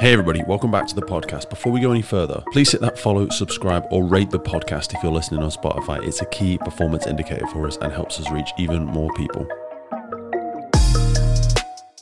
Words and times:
Hey, 0.00 0.12
everybody, 0.12 0.44
welcome 0.46 0.70
back 0.70 0.86
to 0.86 0.94
the 0.94 1.02
podcast. 1.02 1.50
Before 1.50 1.72
we 1.72 1.80
go 1.80 1.90
any 1.90 2.02
further, 2.02 2.44
please 2.52 2.70
hit 2.70 2.80
that 2.82 2.96
follow, 2.96 3.28
subscribe, 3.30 3.84
or 3.90 4.04
rate 4.04 4.30
the 4.30 4.38
podcast 4.38 4.94
if 4.94 5.02
you're 5.02 5.10
listening 5.10 5.42
on 5.42 5.50
Spotify. 5.50 6.06
It's 6.06 6.22
a 6.22 6.26
key 6.26 6.56
performance 6.56 7.08
indicator 7.08 7.48
for 7.48 7.66
us 7.66 7.78
and 7.78 7.92
helps 7.92 8.20
us 8.20 8.30
reach 8.30 8.48
even 8.58 8.84
more 8.84 9.12
people. 9.14 9.44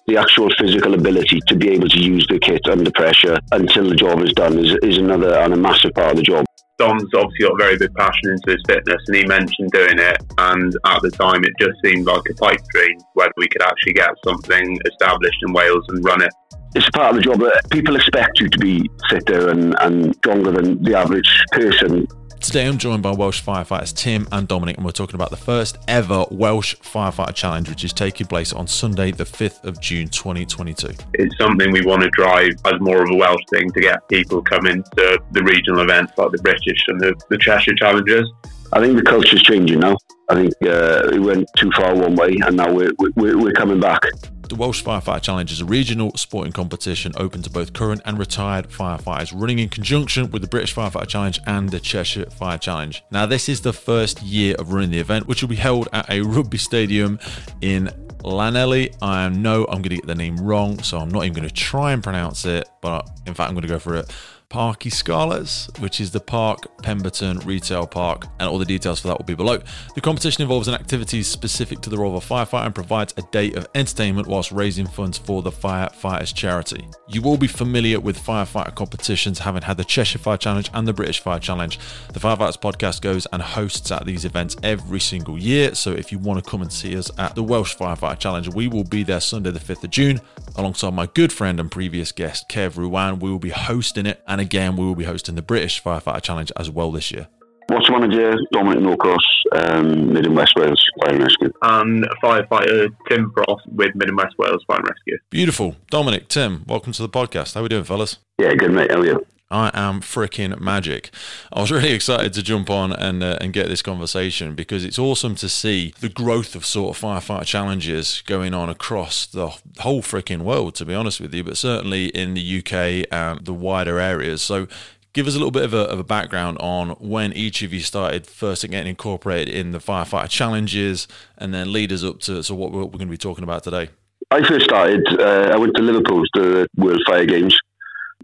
The 0.07 0.19
actual 0.19 0.51
physical 0.59 0.93
ability 0.93 1.41
to 1.47 1.57
be 1.57 1.71
able 1.71 1.89
to 1.89 1.99
use 1.99 2.27
the 2.29 2.39
kit 2.39 2.61
under 2.69 2.91
pressure 2.91 3.39
until 3.53 3.89
the 3.89 3.97
job 3.97 4.21
is 4.21 4.33
done 4.35 4.59
is, 4.59 4.77
is 4.83 4.99
another 4.99 5.35
and 5.39 5.55
a 5.55 5.57
massive 5.57 5.95
part 5.95 6.11
of 6.11 6.17
the 6.19 6.23
job. 6.23 6.45
Dom's 6.77 7.09
obviously 7.15 7.47
got 7.47 7.53
a 7.53 7.65
very 7.65 7.79
big 7.79 7.95
passion 7.95 8.33
into 8.33 8.51
his 8.51 8.63
fitness 8.69 9.03
and 9.07 9.17
he 9.17 9.25
mentioned 9.25 9.71
doing 9.73 9.99
it 9.99 10.19
and 10.37 10.77
at 10.85 11.01
the 11.01 11.11
time 11.13 11.43
it 11.43 11.53
just 11.59 11.81
seemed 11.83 12.05
like 12.05 12.21
a 12.31 12.35
pipe 12.35 12.61
dream 12.75 12.99
whether 13.15 13.33
we 13.39 13.49
could 13.49 13.63
actually 13.63 13.95
get 13.95 14.11
something 14.23 14.79
established 14.85 15.43
in 15.47 15.55
Wales 15.55 15.87
and 15.89 16.05
run 16.05 16.21
it 16.21 16.33
it's 16.77 16.87
a 16.89 16.91
part 16.91 17.11
of 17.11 17.17
the 17.17 17.23
job 17.23 17.41
that 17.41 17.63
people 17.71 17.97
expect 17.97 18.39
you 18.39 18.51
to 18.51 18.59
be 18.59 18.91
fitter 19.09 19.49
and, 19.49 19.75
and 19.81 20.15
stronger 20.17 20.53
than 20.53 20.83
the 20.83 20.95
average 20.95 21.43
person. 21.53 22.07
Today 22.39 22.67
I'm 22.67 22.77
joined 22.77 23.03
by 23.03 23.13
Welsh 23.13 23.43
firefighters 23.43 23.97
Tim 23.97 24.29
and 24.31 24.47
Dominic, 24.47 24.77
and 24.77 24.85
we're 24.85 24.93
talking 24.93 25.15
about 25.15 25.31
the 25.31 25.39
first 25.39 25.79
ever 25.89 26.27
Welsh 26.31 26.77
Firefighter 26.77 27.35
Challenge, 27.35 27.71
which 27.71 27.83
is 27.83 27.95
taking 27.95 28.27
place 28.27 28.53
on 28.53 28.67
Sunday, 28.67 29.11
the 29.11 29.25
5th 29.25 29.65
of 29.65 29.81
June 29.81 30.09
2022. 30.09 30.89
It's 31.15 31.39
something 31.39 31.73
we 31.73 31.81
want 31.81 32.03
to 32.03 32.11
drive 32.11 32.53
as 32.67 32.75
more 32.81 33.03
of 33.03 33.11
a 33.11 33.17
Welsh 33.17 33.43
thing 33.51 33.71
to 33.73 33.81
get 33.81 34.07
people 34.09 34.43
coming 34.43 34.83
to 34.83 35.19
the 35.33 35.43
regional 35.45 35.81
events 35.81 36.13
like 36.19 36.31
the 36.31 36.43
British 36.43 36.85
and 36.89 37.01
the, 37.01 37.15
the 37.31 37.39
Cheshire 37.39 37.75
Challenges. 37.75 38.31
I 38.75 38.81
think 38.81 38.97
the 38.97 39.03
culture's 39.03 39.43
changing 39.43 39.81
now. 39.81 39.97
I 40.29 40.35
think 40.35 40.53
uh, 40.65 41.09
it 41.13 41.21
went 41.21 41.49
too 41.57 41.71
far 41.75 41.95
one 41.95 42.17
way, 42.17 42.37
and 42.45 42.57
now 42.57 42.71
we're, 42.71 42.93
we're, 42.99 43.39
we're 43.39 43.53
coming 43.53 43.81
back. 43.81 44.03
The 44.49 44.55
Welsh 44.55 44.85
Firefighter 44.85 45.23
Challenge 45.23 45.51
is 45.51 45.61
a 45.61 45.65
regional 45.65 46.13
sporting 46.15 46.53
competition 46.53 47.13
open 47.17 47.43
to 47.43 47.51
both 47.51 47.73
current 47.73 48.01
and 48.05 48.17
retired 48.17 48.69
firefighters, 48.69 49.33
running 49.35 49.59
in 49.59 49.69
conjunction 49.69 50.31
with 50.31 50.41
the 50.41 50.47
British 50.47 50.73
Firefighter 50.73 51.09
Challenge 51.09 51.41
and 51.47 51.69
the 51.71 51.81
Cheshire 51.81 52.31
Fire 52.31 52.57
Challenge. 52.57 53.03
Now, 53.11 53.27
this 53.27 53.49
is 53.49 53.63
the 53.63 53.73
first 53.73 54.23
year 54.23 54.55
of 54.57 54.73
running 54.73 54.91
the 54.91 55.01
event, 55.01 55.27
which 55.27 55.43
will 55.43 55.49
be 55.49 55.57
held 55.57 55.89
at 55.93 56.09
a 56.09 56.21
rugby 56.21 56.59
stadium 56.59 57.19
in 57.61 57.87
Llanelli. 58.21 58.95
I 59.03 59.29
know 59.31 59.65
I'm 59.65 59.83
going 59.83 59.91
to 59.91 59.97
get 59.97 60.07
the 60.07 60.15
name 60.15 60.37
wrong, 60.37 60.81
so 60.81 60.99
I'm 60.99 61.09
not 61.09 61.25
even 61.25 61.35
going 61.35 61.49
to 61.49 61.55
try 61.55 61.91
and 61.91 62.01
pronounce 62.01 62.45
it, 62.45 62.69
but 62.81 63.11
in 63.27 63.35
fact, 63.35 63.49
I'm 63.49 63.55
going 63.55 63.63
to 63.63 63.69
go 63.69 63.81
for 63.81 63.97
it. 63.97 64.15
Parc 64.49 64.85
y 64.85 64.91
Scarlets, 64.91 65.69
which 65.81 66.01
is 66.01 66.13
the 66.13 66.21
Park 66.21 66.61
Pemberton 66.83 67.39
Retail 67.41 67.87
Park, 67.87 68.27
and 68.39 68.49
all 68.49 68.59
the 68.59 68.65
details 68.65 69.01
for 69.01 69.09
that 69.09 69.19
will 69.19 69.25
be 69.25 69.35
below. 69.35 69.59
The 69.95 70.01
competition 70.01 70.43
involves 70.43 70.69
an 70.69 70.75
activity 70.75 71.23
specific 71.23 71.81
to 71.81 71.91
the 71.91 71.99
role 71.99 72.17
of 72.17 72.25
a 72.25 72.35
firefighter 72.35 72.67
and 72.67 72.75
provides 72.75 73.13
a 73.17 73.23
day 73.23 73.53
of 73.53 73.67
entertainment 73.75 74.29
whilst 74.29 74.53
raising 74.53 74.87
funds 74.87 75.19
for 75.19 75.43
the 75.43 75.51
Firefighters 75.51 76.35
Charity. 76.35 76.89
You 77.09 77.23
will 77.23 77.37
be 77.37 77.47
familiar 77.47 78.01
with 78.01 78.19
firefighter 78.19 78.75
competitions, 78.75 79.41
having 79.41 79.63
had 79.63 79.77
the 79.77 79.85
Cheshire 79.85 80.19
Fire 80.19 80.37
Challenge 80.37 80.71
and 80.73 80.87
the 80.87 80.93
British 80.93 81.21
Fire 81.21 81.41
Challenge. 81.41 81.79
The 82.13 82.21
Firefighters 82.21 82.59
podcast 82.59 83.01
goes 83.01 83.27
and 83.33 83.43
hosts 83.43 83.91
at 83.91 84.07
these 84.07 84.25
events 84.25 84.57
every 84.63 85.01
single 85.01 85.39
year, 85.39 85.75
so 85.75 85.93
if 85.93 86.13
you 86.13 86.19
want 86.19 86.43
to 86.43 86.51
come 86.51 86.63
and 86.63 86.73
see 86.73 86.97
us 86.97 87.11
at 87.19 87.35
the 87.35 87.43
Welsh 87.43 87.77
Firefighter 87.77 88.19
Challenge, 88.19 88.49
we 88.49 88.69
will 88.69 88.85
be 88.85 89.03
there 89.03 89.21
Sunday, 89.21 89.51
the 89.51 89.61
5th 89.61 89.85
of 89.85 89.91
June, 89.91 90.21
alongside 90.57 90.95
my 90.95 91.07
good 91.07 91.33
friend 91.33 91.61
and 91.61 91.71
previous 91.71 92.13
guest, 92.13 92.49
Kev 92.49 92.75
Ruwan. 92.75 93.21
We 93.21 93.31
will 93.31 93.39
be 93.39 93.51
hosting 93.51 94.07
it. 94.07 94.23
And 94.27 94.36
again, 94.41 94.77
we 94.77 94.85
will 94.85 94.95
be 94.95 95.05
hosting 95.05 95.35
the 95.35 95.43
British 95.43 95.83
Firefighter 95.83 96.23
Challenge 96.23 96.53
as 96.57 96.71
well 96.71 96.91
this 96.93 97.11
year. 97.11 97.29
Watch 97.69 97.91
manager 97.91 98.37
Dominic 98.53 98.81
Norcross, 98.81 99.19
um, 99.53 100.13
Mid 100.13 100.27
and 100.27 100.37
West 100.37 100.53
Wales 100.57 100.81
Fire 101.01 101.15
and 101.15 101.23
Rescue. 101.23 101.53
And 101.63 102.07
firefighter 102.23 102.89
Tim 103.09 103.33
Frost 103.33 103.67
with 103.67 103.95
Mid 103.97 104.09
and 104.09 104.17
West 104.17 104.37
Wales 104.39 104.63
Fire 104.69 104.79
and 104.79 104.89
Rescue. 104.89 105.19
Beautiful. 105.31 105.75
Dominic, 105.91 106.29
Tim, 106.29 106.65
welcome 106.69 106.93
to 106.93 107.03
the 107.03 107.09
podcast. 107.09 107.55
How 107.55 107.61
are 107.61 107.63
we 107.65 107.69
doing, 107.69 107.85
fellas? 107.85 108.19
Yeah, 108.39 108.55
good, 108.55 108.71
mate. 108.71 108.93
How 108.93 109.01
are 109.01 109.07
you? 109.07 109.27
I 109.51 109.71
am 109.75 110.01
freaking 110.01 110.59
magic. 110.61 111.11
I 111.53 111.61
was 111.61 111.71
really 111.73 111.93
excited 111.93 112.33
to 112.35 112.43
jump 112.43 112.69
on 112.69 112.93
and 112.93 113.23
uh, 113.23 113.39
and 113.41 113.53
get 113.53 113.69
this 113.69 113.83
conversation 113.83 114.55
because 114.55 114.85
it's 114.85 114.99
awesome 114.99 115.35
to 115.37 115.49
see 115.49 115.95
the 116.01 116.09
growth 116.09 116.55
of 116.55 116.67
sort 116.67 116.97
of 116.97 117.03
firefighter 117.03 117.45
challenges 117.45 118.23
going 118.27 118.55
on 118.55 118.69
across 118.69 119.27
the 119.27 119.49
whole 119.79 120.03
freaking 120.03 120.43
world. 120.43 120.75
To 120.77 120.85
be 120.85 120.95
honest 120.95 121.21
with 121.21 121.33
you, 121.35 121.45
but 121.45 121.57
certainly 121.57 122.07
in 122.07 122.35
the 122.35 122.59
UK 122.59 123.07
and 123.13 123.45
the 123.45 123.55
wider 123.55 123.99
areas. 123.99 124.43
So. 124.43 124.67
Give 125.13 125.27
us 125.27 125.35
a 125.35 125.39
little 125.39 125.51
bit 125.51 125.65
of 125.65 125.73
a, 125.73 125.79
of 125.79 125.99
a 125.99 126.05
background 126.05 126.59
on 126.61 126.91
when 126.91 127.33
each 127.33 127.63
of 127.63 127.73
you 127.73 127.81
started 127.81 128.27
first 128.27 128.69
getting 128.69 128.91
incorporated 128.91 129.49
in 129.49 129.73
the 129.73 129.79
firefighter 129.79 130.29
challenges, 130.29 131.09
and 131.39 131.55
then 131.55 131.73
lead 131.73 131.91
us 131.91 132.05
up 132.05 132.21
to, 132.21 132.43
to 132.43 132.55
what 132.55 132.71
we're, 132.71 132.81
we're 132.81 132.99
going 132.99 133.09
to 133.09 133.13
be 133.13 133.17
talking 133.17 133.43
about 133.43 133.65
today. 133.65 133.89
I 134.31 134.47
first 134.47 134.67
started, 134.67 135.03
uh, 135.19 135.53
I 135.55 135.57
went 135.57 135.75
to 135.77 135.83
Liverpool 135.83 136.23
to 136.35 136.43
the 136.43 136.67
World 136.77 137.01
Fire 137.07 137.25
Games 137.25 137.59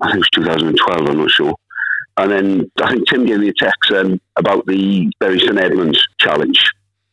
I 0.02 0.12
think 0.12 0.16
it 0.16 0.18
was 0.18 0.46
2012, 0.46 1.08
I'm 1.08 1.18
not 1.18 1.30
sure. 1.30 1.54
And 2.18 2.30
then 2.30 2.70
I 2.82 2.90
think 2.90 3.08
Tim 3.08 3.24
gave 3.24 3.40
me 3.40 3.48
a 3.48 3.52
text 3.54 3.90
um, 3.92 4.20
about 4.36 4.66
the 4.66 5.10
Bury 5.18 5.38
St 5.38 5.58
Edmunds 5.58 6.04
challenge, 6.20 6.62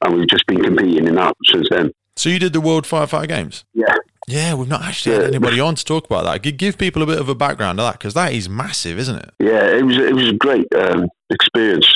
and 0.03 0.13
we've 0.13 0.27
just 0.27 0.45
been 0.47 0.61
competing 0.61 1.07
in 1.07 1.15
that 1.15 1.35
since 1.45 1.67
then. 1.69 1.91
So 2.15 2.29
you 2.29 2.39
did 2.39 2.51
the 2.51 2.61
World 2.61 2.83
Firefighter 2.83 3.29
Games? 3.29 3.63
Yeah. 3.73 3.95
Yeah, 4.27 4.53
we've 4.53 4.67
not 4.67 4.83
actually 4.83 5.15
had 5.15 5.23
anybody 5.23 5.59
on 5.59 5.73
to 5.75 5.83
talk 5.83 6.05
about 6.05 6.23
that. 6.25 6.57
Give 6.57 6.77
people 6.77 7.01
a 7.01 7.05
bit 7.05 7.19
of 7.19 7.29
a 7.29 7.35
background 7.35 7.79
of 7.79 7.85
that 7.85 7.93
because 7.93 8.13
that 8.13 8.33
is 8.33 8.47
massive, 8.47 8.99
isn't 8.99 9.15
it? 9.15 9.31
Yeah, 9.39 9.65
it 9.65 9.83
was 9.83 9.97
it 9.97 10.13
was 10.13 10.29
a 10.29 10.33
great 10.33 10.67
um, 10.75 11.07
experience. 11.31 11.91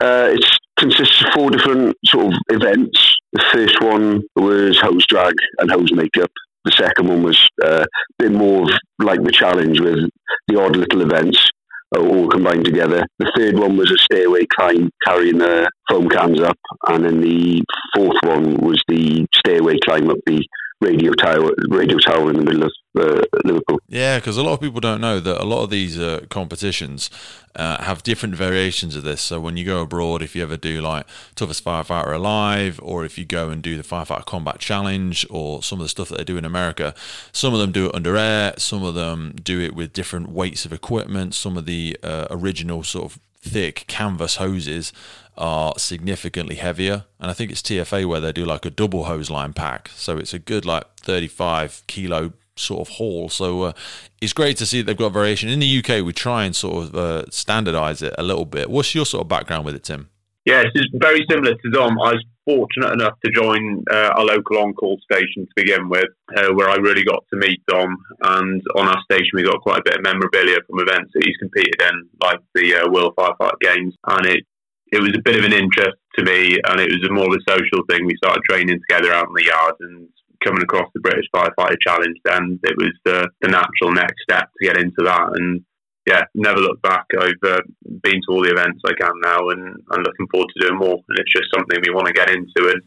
Uh, 0.00 0.30
it 0.32 0.44
consists 0.76 1.22
of 1.22 1.28
four 1.34 1.50
different 1.50 1.96
sort 2.06 2.32
of 2.32 2.40
events. 2.48 3.14
The 3.32 3.44
first 3.52 3.80
one 3.80 4.22
was 4.34 4.80
hose 4.80 5.06
drag 5.06 5.34
and 5.58 5.70
hose 5.70 5.92
makeup. 5.92 6.32
The 6.64 6.72
second 6.72 7.08
one 7.08 7.22
was 7.22 7.48
uh, 7.64 7.84
a 7.84 7.86
bit 8.18 8.32
more 8.32 8.66
like 8.98 9.22
the 9.22 9.32
challenge 9.32 9.80
with 9.80 10.08
the 10.48 10.60
odd 10.60 10.76
little 10.76 11.02
events 11.02 11.50
uh, 11.96 12.00
all 12.00 12.28
combined 12.28 12.64
together. 12.64 13.06
The 13.18 13.32
third 13.36 13.58
one 13.58 13.76
was 13.76 13.90
a 13.90 13.98
stairway 13.98 14.44
climb 14.46 14.90
carrying 15.06 15.38
the 15.38 15.70
foam 15.88 16.08
cans 16.08 16.40
up, 16.40 16.58
and 16.88 17.04
then 17.04 17.20
the 17.20 17.62
fourth 17.94 18.18
one 18.24 18.56
was 18.56 18.82
the 18.88 19.26
stairway 19.36 19.78
climb 19.84 20.10
up 20.10 20.18
the 20.26 20.44
radio 20.80 21.12
tower, 21.12 21.50
radio 21.68 21.98
tower 21.98 22.30
in 22.30 22.36
the 22.36 22.42
middle 22.42 22.62
of 22.64 22.72
uh, 22.98 23.22
Liverpool. 23.44 23.80
Yeah, 23.88 24.18
because 24.18 24.36
a 24.36 24.42
lot 24.42 24.52
of 24.52 24.60
people 24.60 24.80
don't 24.80 25.00
know 25.00 25.20
that 25.20 25.42
a 25.42 25.44
lot 25.44 25.62
of 25.62 25.70
these 25.70 25.98
uh, 25.98 26.26
competitions 26.30 27.10
uh, 27.56 27.82
have 27.82 28.02
different 28.02 28.34
variations 28.34 28.94
of 28.94 29.02
this. 29.02 29.20
So 29.20 29.40
when 29.40 29.56
you 29.56 29.64
go 29.64 29.82
abroad, 29.82 30.22
if 30.22 30.36
you 30.36 30.42
ever 30.42 30.56
do 30.56 30.80
like 30.80 31.06
toughest 31.34 31.64
firefighter 31.64 32.14
alive, 32.14 32.78
or 32.82 33.04
if 33.04 33.18
you 33.18 33.24
go 33.24 33.50
and 33.50 33.62
do 33.62 33.76
the 33.76 33.82
firefighter 33.82 34.24
combat 34.24 34.58
challenge, 34.58 35.26
or 35.30 35.62
some 35.62 35.80
of 35.80 35.84
the 35.84 35.88
stuff 35.88 36.08
that 36.10 36.18
they 36.18 36.24
do 36.24 36.36
in 36.36 36.44
America, 36.44 36.94
some 37.32 37.54
of 37.54 37.60
them 37.60 37.72
do 37.72 37.86
it 37.86 37.94
under 37.94 38.16
air, 38.16 38.54
some 38.58 38.84
of 38.84 38.94
them 38.94 39.34
do 39.42 39.60
it 39.60 39.74
with 39.74 39.92
different 39.92 40.28
weights 40.28 40.64
of 40.64 40.72
equipment. 40.72 41.34
Some 41.34 41.56
of 41.56 41.66
the 41.66 41.96
uh, 42.02 42.26
original 42.30 42.82
sort 42.84 43.12
of 43.12 43.20
thick 43.40 43.84
canvas 43.86 44.36
hoses 44.36 44.92
are 45.38 45.74
significantly 45.78 46.56
heavier. 46.56 47.04
And 47.18 47.30
I 47.30 47.34
think 47.34 47.50
it's 47.50 47.62
TFA 47.62 48.06
where 48.06 48.20
they 48.20 48.32
do 48.32 48.44
like 48.44 48.66
a 48.66 48.70
double 48.70 49.04
hose 49.04 49.30
line 49.30 49.52
pack. 49.52 49.90
So 49.94 50.18
it's 50.18 50.34
a 50.34 50.38
good 50.38 50.66
like 50.66 50.84
35 50.96 51.82
kilo 51.86 52.32
sort 52.56 52.80
of 52.80 52.94
haul. 52.94 53.28
So 53.28 53.62
uh, 53.62 53.72
it's 54.20 54.32
great 54.32 54.56
to 54.58 54.66
see 54.66 54.80
that 54.80 54.86
they've 54.86 54.96
got 54.96 55.12
variation. 55.12 55.48
In 55.48 55.60
the 55.60 55.78
UK, 55.78 56.04
we 56.04 56.12
try 56.12 56.44
and 56.44 56.54
sort 56.54 56.84
of 56.84 56.94
uh, 56.94 57.30
standardize 57.30 58.02
it 58.02 58.14
a 58.18 58.22
little 58.22 58.44
bit. 58.44 58.68
What's 58.68 58.94
your 58.94 59.06
sort 59.06 59.22
of 59.22 59.28
background 59.28 59.64
with 59.64 59.74
it, 59.74 59.84
Tim? 59.84 60.10
Yeah, 60.44 60.62
it's 60.62 60.88
very 60.94 61.26
similar 61.30 61.54
to 61.54 61.70
Dom. 61.70 62.00
I 62.00 62.12
was 62.12 62.24
fortunate 62.46 62.94
enough 62.94 63.20
to 63.22 63.30
join 63.30 63.84
uh, 63.90 64.12
a 64.16 64.22
local 64.22 64.56
on-call 64.58 64.98
station 65.04 65.44
to 65.44 65.52
begin 65.54 65.90
with, 65.90 66.08
uh, 66.34 66.54
where 66.54 66.70
I 66.70 66.76
really 66.76 67.04
got 67.04 67.22
to 67.32 67.38
meet 67.38 67.60
Dom. 67.68 67.94
And 68.22 68.62
on 68.74 68.88
our 68.88 68.98
station, 69.04 69.30
we 69.34 69.42
got 69.42 69.60
quite 69.60 69.80
a 69.80 69.82
bit 69.84 69.96
of 69.96 70.02
memorabilia 70.02 70.56
from 70.66 70.80
events 70.80 71.10
that 71.12 71.24
he's 71.24 71.36
competed 71.36 71.82
in, 71.82 72.08
like 72.22 72.40
the 72.54 72.76
uh, 72.76 72.90
World 72.90 73.14
Firefighter 73.18 73.60
Games. 73.60 73.94
And 74.06 74.26
it 74.26 74.44
it 74.92 75.00
was 75.00 75.14
a 75.14 75.22
bit 75.22 75.38
of 75.38 75.44
an 75.44 75.52
interest 75.52 75.96
to 76.16 76.24
me, 76.24 76.58
and 76.64 76.80
it 76.80 76.90
was 76.90 77.10
more 77.10 77.26
of 77.26 77.36
a 77.36 77.50
social 77.50 77.84
thing. 77.88 78.06
We 78.06 78.16
started 78.16 78.42
training 78.44 78.80
together 78.88 79.12
out 79.12 79.28
in 79.28 79.34
the 79.34 79.46
yard, 79.46 79.74
and 79.80 80.08
coming 80.44 80.62
across 80.62 80.88
the 80.94 81.00
British 81.00 81.26
Firefighter 81.34 81.76
Challenge, 81.80 82.16
then 82.24 82.60
it 82.62 82.76
was 82.76 82.94
the, 83.04 83.28
the 83.40 83.48
natural 83.48 83.92
next 83.92 84.22
step 84.22 84.50
to 84.50 84.66
get 84.66 84.78
into 84.78 85.02
that. 85.04 85.30
And 85.34 85.64
yeah, 86.06 86.22
never 86.34 86.60
looked 86.60 86.82
back. 86.82 87.04
I've 87.18 87.44
uh, 87.44 87.60
been 88.02 88.20
to 88.22 88.30
all 88.30 88.42
the 88.42 88.54
events 88.54 88.80
I 88.86 88.94
can 88.98 89.12
now, 89.22 89.48
and 89.50 89.76
I'm 89.90 90.02
looking 90.02 90.26
forward 90.30 90.48
to 90.54 90.66
doing 90.66 90.78
more. 90.78 90.96
And 91.08 91.18
it's 91.18 91.32
just 91.32 91.52
something 91.52 91.78
we 91.82 91.94
want 91.94 92.06
to 92.06 92.12
get 92.12 92.30
into 92.30 92.70
and 92.72 92.82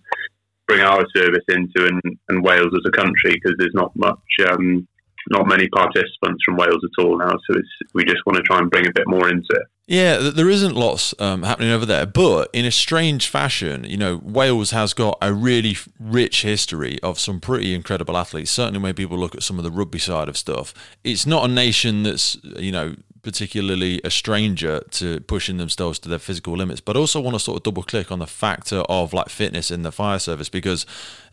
bring 0.67 0.81
our 0.81 1.05
service 1.15 1.45
into, 1.49 1.87
and, 1.87 2.01
and 2.29 2.43
Wales 2.43 2.73
as 2.73 2.87
a 2.87 2.97
country 2.97 3.33
because 3.33 3.55
there's 3.57 3.75
not 3.75 3.91
much. 3.95 4.25
Um, 4.49 4.87
not 5.29 5.47
many 5.47 5.69
participants 5.69 6.41
from 6.43 6.57
Wales 6.57 6.81
at 6.83 7.03
all 7.03 7.17
now, 7.19 7.33
so 7.45 7.59
we 7.93 8.03
just 8.03 8.25
want 8.25 8.37
to 8.37 8.43
try 8.43 8.57
and 8.57 8.71
bring 8.71 8.87
a 8.87 8.93
bit 8.93 9.07
more 9.07 9.29
into 9.29 9.49
it. 9.51 9.67
Yeah, 9.91 10.31
there 10.33 10.49
isn't 10.49 10.73
lots 10.73 11.13
um, 11.19 11.43
happening 11.43 11.69
over 11.69 11.85
there, 11.85 12.05
but 12.05 12.49
in 12.53 12.63
a 12.63 12.71
strange 12.71 13.27
fashion, 13.27 13.83
you 13.83 13.97
know, 13.97 14.21
Wales 14.23 14.71
has 14.71 14.93
got 14.93 15.17
a 15.21 15.33
really 15.33 15.75
rich 15.99 16.43
history 16.43 16.97
of 17.03 17.19
some 17.19 17.41
pretty 17.41 17.75
incredible 17.75 18.15
athletes. 18.15 18.51
Certainly, 18.51 18.79
when 18.79 18.93
people 18.93 19.17
look 19.17 19.35
at 19.35 19.43
some 19.43 19.57
of 19.57 19.65
the 19.65 19.69
rugby 19.69 19.99
side 19.99 20.29
of 20.29 20.37
stuff, 20.37 20.73
it's 21.03 21.25
not 21.25 21.43
a 21.43 21.51
nation 21.51 22.03
that's 22.03 22.37
you 22.41 22.71
know 22.71 22.95
particularly 23.21 23.99
a 24.05 24.09
stranger 24.09 24.79
to 24.91 25.19
pushing 25.21 25.57
themselves 25.57 25.99
to 25.99 26.07
their 26.07 26.19
physical 26.19 26.55
limits. 26.55 26.79
But 26.79 26.95
also 26.95 27.19
want 27.19 27.35
to 27.35 27.39
sort 27.41 27.57
of 27.57 27.63
double 27.63 27.83
click 27.83 28.13
on 28.13 28.19
the 28.19 28.27
factor 28.27 28.83
of 28.87 29.11
like 29.11 29.27
fitness 29.27 29.71
in 29.71 29.81
the 29.81 29.91
fire 29.91 30.19
service 30.19 30.47
because 30.47 30.85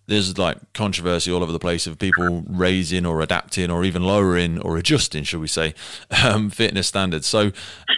there's 0.08 0.38
like 0.38 0.56
controversy 0.72 1.30
all 1.30 1.42
over 1.42 1.52
the 1.52 1.58
place 1.58 1.86
of 1.86 1.98
people 1.98 2.42
raising 2.48 3.04
or 3.06 3.20
adapting 3.20 3.70
or 3.70 3.84
even 3.84 4.02
lowering 4.02 4.58
or 4.60 4.76
adjusting, 4.78 5.22
should 5.22 5.40
we 5.40 5.46
say, 5.46 5.74
um, 6.24 6.50
fitness 6.50 6.88
standards. 6.88 7.26
So, 7.26 7.52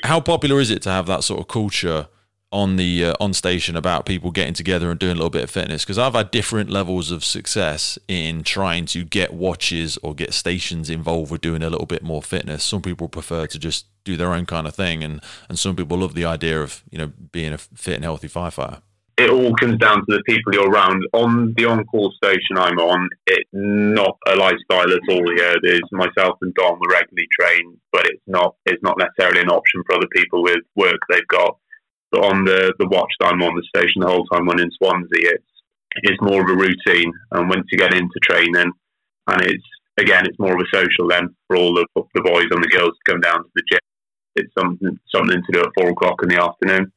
how 0.04 0.20
popular 0.20 0.60
is 0.60 0.70
it 0.70 0.82
to 0.82 0.90
have 0.90 1.06
that 1.06 1.24
sort 1.24 1.40
of 1.40 1.48
culture 1.48 2.08
on 2.52 2.74
the 2.74 3.04
uh, 3.04 3.14
on 3.20 3.32
station 3.32 3.76
about 3.76 4.06
people 4.06 4.32
getting 4.32 4.54
together 4.54 4.90
and 4.90 4.98
doing 4.98 5.12
a 5.12 5.14
little 5.14 5.30
bit 5.30 5.44
of 5.44 5.50
fitness? 5.50 5.84
Because 5.84 5.98
I've 5.98 6.14
had 6.14 6.32
different 6.32 6.68
levels 6.68 7.12
of 7.12 7.24
success 7.24 7.96
in 8.08 8.42
trying 8.42 8.86
to 8.86 9.04
get 9.04 9.32
watches 9.32 9.96
or 10.02 10.12
get 10.12 10.34
stations 10.34 10.90
involved 10.90 11.30
with 11.30 11.40
doing 11.40 11.62
a 11.62 11.70
little 11.70 11.86
bit 11.86 12.02
more 12.02 12.22
fitness. 12.22 12.64
Some 12.64 12.82
people 12.82 13.08
prefer 13.08 13.46
to 13.46 13.58
just 13.58 13.86
do 14.02 14.16
their 14.16 14.34
own 14.34 14.46
kind 14.46 14.66
of 14.66 14.74
thing, 14.74 15.04
and 15.04 15.20
and 15.48 15.56
some 15.56 15.76
people 15.76 15.98
love 15.98 16.14
the 16.14 16.24
idea 16.24 16.60
of 16.60 16.82
you 16.90 16.98
know 16.98 17.12
being 17.30 17.52
a 17.52 17.58
fit 17.58 17.94
and 17.94 18.04
healthy 18.04 18.28
firefighter 18.28 18.82
it 19.20 19.30
all 19.30 19.54
comes 19.56 19.76
down 19.78 19.98
to 19.98 20.16
the 20.16 20.22
people 20.26 20.54
you're 20.54 20.70
around. 20.70 21.02
On 21.12 21.52
the 21.56 21.66
on-call 21.66 22.10
station 22.12 22.56
I'm 22.56 22.78
on, 22.78 23.08
it's 23.26 23.50
not 23.52 24.16
a 24.26 24.34
lifestyle 24.34 24.90
at 24.90 25.08
all 25.10 25.30
here. 25.36 25.56
There's 25.62 25.88
myself 25.92 26.38
and 26.40 26.54
Dom 26.54 26.78
we 26.80 26.88
regularly 26.90 27.28
train, 27.38 27.78
but 27.92 28.06
it's 28.06 28.22
not 28.26 28.56
it's 28.64 28.82
not 28.82 28.98
necessarily 28.98 29.40
an 29.40 29.50
option 29.50 29.82
for 29.84 29.96
other 29.96 30.08
people 30.14 30.42
with 30.42 30.64
work 30.74 30.98
they've 31.08 31.28
got. 31.28 31.58
But 32.10 32.24
on 32.24 32.44
the 32.44 32.72
the 32.78 32.88
watch 32.88 33.12
that 33.20 33.28
I'm 33.28 33.42
on 33.42 33.54
the 33.54 33.68
station 33.76 34.00
the 34.00 34.08
whole 34.08 34.26
time 34.32 34.46
when 34.46 34.60
in 34.60 34.70
Swansea, 34.78 35.36
it's 35.36 35.52
it's 35.96 36.22
more 36.22 36.40
of 36.40 36.48
a 36.48 36.56
routine. 36.56 37.12
And 37.32 37.50
once 37.50 37.66
you 37.70 37.78
get 37.78 37.94
into 37.94 38.20
training, 38.22 38.72
and 39.26 39.42
it's 39.42 39.68
again 39.98 40.24
it's 40.24 40.38
more 40.38 40.54
of 40.54 40.60
a 40.60 40.76
social 40.76 41.08
then 41.08 41.28
for 41.46 41.56
all 41.56 41.74
the 41.74 41.86
the 42.14 42.22
boys 42.22 42.48
and 42.50 42.64
the 42.64 42.68
girls 42.68 42.96
to 42.96 43.12
come 43.12 43.20
down 43.20 43.44
to 43.44 43.50
the 43.54 43.62
gym. 43.70 43.80
It's 44.36 44.54
something 44.58 44.98
something 45.14 45.42
to 45.42 45.52
do 45.52 45.60
at 45.60 45.74
four 45.76 45.90
o'clock 45.90 46.22
in 46.22 46.30
the 46.30 46.42
afternoon 46.42 46.90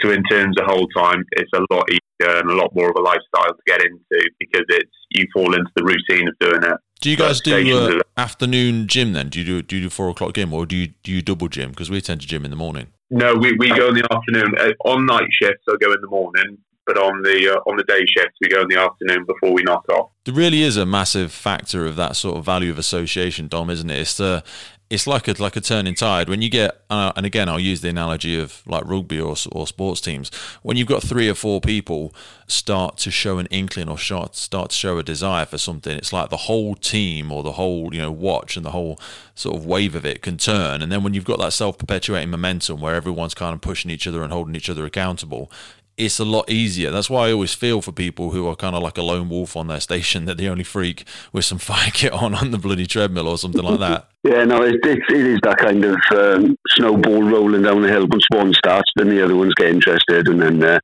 so 0.00 0.10
in 0.10 0.22
terms 0.24 0.56
of 0.58 0.66
whole 0.66 0.88
time, 0.88 1.24
it's 1.32 1.50
a 1.54 1.74
lot 1.74 1.88
easier 1.90 2.38
and 2.38 2.50
a 2.50 2.54
lot 2.54 2.74
more 2.74 2.90
of 2.90 2.96
a 2.96 3.00
lifestyle 3.00 3.52
to 3.52 3.62
get 3.66 3.80
into 3.82 4.30
because 4.38 4.64
it's 4.68 4.90
you 5.10 5.26
fall 5.32 5.54
into 5.54 5.70
the 5.76 5.84
routine 5.84 6.28
of 6.28 6.38
doing 6.38 6.62
it. 6.62 6.78
Do 7.00 7.10
you 7.10 7.16
guys 7.16 7.40
do 7.40 7.98
uh, 7.98 8.00
afternoon 8.16 8.86
gym 8.86 9.12
then? 9.12 9.28
Do 9.28 9.40
you 9.40 9.44
do 9.44 9.62
do 9.62 9.76
you 9.76 9.82
do 9.82 9.90
four 9.90 10.08
o'clock 10.08 10.34
gym 10.34 10.54
or 10.54 10.66
do 10.66 10.76
you 10.76 10.88
do 11.02 11.10
you 11.10 11.20
double 11.20 11.48
gym? 11.48 11.70
Because 11.70 11.90
we 11.90 12.00
tend 12.00 12.20
to 12.20 12.26
gym 12.26 12.44
in 12.44 12.50
the 12.50 12.56
morning. 12.56 12.88
No, 13.10 13.34
we, 13.34 13.52
we 13.58 13.68
go 13.68 13.88
in 13.88 13.94
the 13.94 14.06
afternoon. 14.10 14.54
Uh, 14.58 14.72
on 14.88 15.04
night 15.04 15.28
shifts, 15.30 15.64
I 15.68 15.74
go 15.80 15.92
in 15.92 16.00
the 16.00 16.08
morning, 16.08 16.56
but 16.86 16.98
on 16.98 17.22
the 17.22 17.54
uh, 17.54 17.70
on 17.70 17.76
the 17.76 17.84
day 17.84 18.04
shifts, 18.06 18.36
we 18.40 18.48
go 18.48 18.62
in 18.62 18.68
the 18.68 18.78
afternoon 18.78 19.24
before 19.26 19.52
we 19.52 19.62
knock 19.62 19.88
off. 19.90 20.10
There 20.24 20.34
really 20.34 20.62
is 20.62 20.76
a 20.76 20.86
massive 20.86 21.32
factor 21.32 21.86
of 21.86 21.96
that 21.96 22.16
sort 22.16 22.36
of 22.36 22.44
value 22.44 22.70
of 22.70 22.78
association, 22.78 23.48
Dom, 23.48 23.70
isn't 23.70 23.90
it? 23.90 23.98
It's 23.98 24.16
the 24.16 24.44
it's 24.92 25.06
like 25.06 25.26
a 25.26 25.32
like 25.42 25.56
a 25.56 25.60
turning 25.60 25.94
tide 25.94 26.28
when 26.28 26.42
you 26.42 26.50
get 26.50 26.82
uh, 26.90 27.12
and 27.16 27.24
again 27.24 27.48
I'll 27.48 27.58
use 27.58 27.80
the 27.80 27.88
analogy 27.88 28.38
of 28.38 28.62
like 28.66 28.84
rugby 28.84 29.18
or, 29.18 29.34
or 29.50 29.66
sports 29.66 30.02
teams 30.02 30.30
when 30.60 30.76
you've 30.76 30.86
got 30.86 31.02
three 31.02 31.30
or 31.30 31.34
four 31.34 31.62
people 31.62 32.14
start 32.46 32.98
to 32.98 33.10
show 33.10 33.38
an 33.38 33.46
inkling 33.46 33.88
or 33.88 33.96
start 33.96 34.36
start 34.36 34.68
to 34.68 34.76
show 34.76 34.98
a 34.98 35.02
desire 35.02 35.46
for 35.46 35.56
something 35.56 35.96
it's 35.96 36.12
like 36.12 36.28
the 36.28 36.36
whole 36.36 36.74
team 36.74 37.32
or 37.32 37.42
the 37.42 37.52
whole 37.52 37.94
you 37.94 38.02
know 38.02 38.12
watch 38.12 38.54
and 38.54 38.66
the 38.66 38.72
whole 38.72 39.00
sort 39.34 39.56
of 39.56 39.64
wave 39.64 39.94
of 39.94 40.04
it 40.04 40.20
can 40.20 40.36
turn 40.36 40.82
and 40.82 40.92
then 40.92 41.02
when 41.02 41.14
you've 41.14 41.24
got 41.24 41.38
that 41.38 41.54
self-perpetuating 41.54 42.28
momentum 42.28 42.78
where 42.78 42.94
everyone's 42.94 43.34
kind 43.34 43.54
of 43.54 43.62
pushing 43.62 43.90
each 43.90 44.06
other 44.06 44.22
and 44.22 44.30
holding 44.30 44.54
each 44.54 44.68
other 44.68 44.84
accountable 44.84 45.50
it's 45.96 46.18
a 46.18 46.24
lot 46.24 46.48
easier. 46.50 46.90
That's 46.90 47.10
why 47.10 47.28
I 47.28 47.32
always 47.32 47.54
feel 47.54 47.82
for 47.82 47.92
people 47.92 48.30
who 48.30 48.46
are 48.48 48.56
kind 48.56 48.74
of 48.74 48.82
like 48.82 48.98
a 48.98 49.02
lone 49.02 49.28
wolf 49.28 49.56
on 49.56 49.68
their 49.68 49.80
station 49.80 50.24
that 50.26 50.38
the 50.38 50.48
only 50.48 50.64
freak 50.64 51.04
with 51.32 51.44
some 51.44 51.58
fire 51.70 51.90
kit 51.92 52.12
on 52.12 52.34
on 52.34 52.50
the 52.50 52.58
bloody 52.58 52.86
treadmill 52.86 53.28
or 53.28 53.38
something 53.38 53.62
like 53.62 53.80
that. 53.80 54.08
Yeah, 54.24 54.44
no, 54.44 54.62
it, 54.62 54.76
it, 54.86 55.00
it 55.08 55.26
is 55.26 55.40
that 55.42 55.58
kind 55.58 55.84
of 55.84 55.96
um, 56.12 56.56
snowball 56.68 57.24
rolling 57.24 57.62
down 57.62 57.82
the 57.82 57.88
hill. 57.88 58.06
Once 58.08 58.24
one 58.32 58.54
starts, 58.54 58.88
then 58.94 59.08
the 59.08 59.20
other 59.20 59.34
ones 59.34 59.52
get 59.56 59.70
interested, 59.70 60.28
and 60.28 60.40
then 60.40 60.62
uh, 60.62 60.78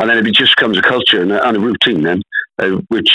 and 0.00 0.10
then 0.10 0.26
it 0.26 0.34
just 0.34 0.56
becomes 0.56 0.76
a 0.76 0.82
culture 0.82 1.22
and 1.22 1.30
a, 1.30 1.46
and 1.46 1.56
a 1.56 1.60
routine. 1.60 2.02
Then, 2.02 2.20
uh, 2.58 2.80
which 2.88 3.12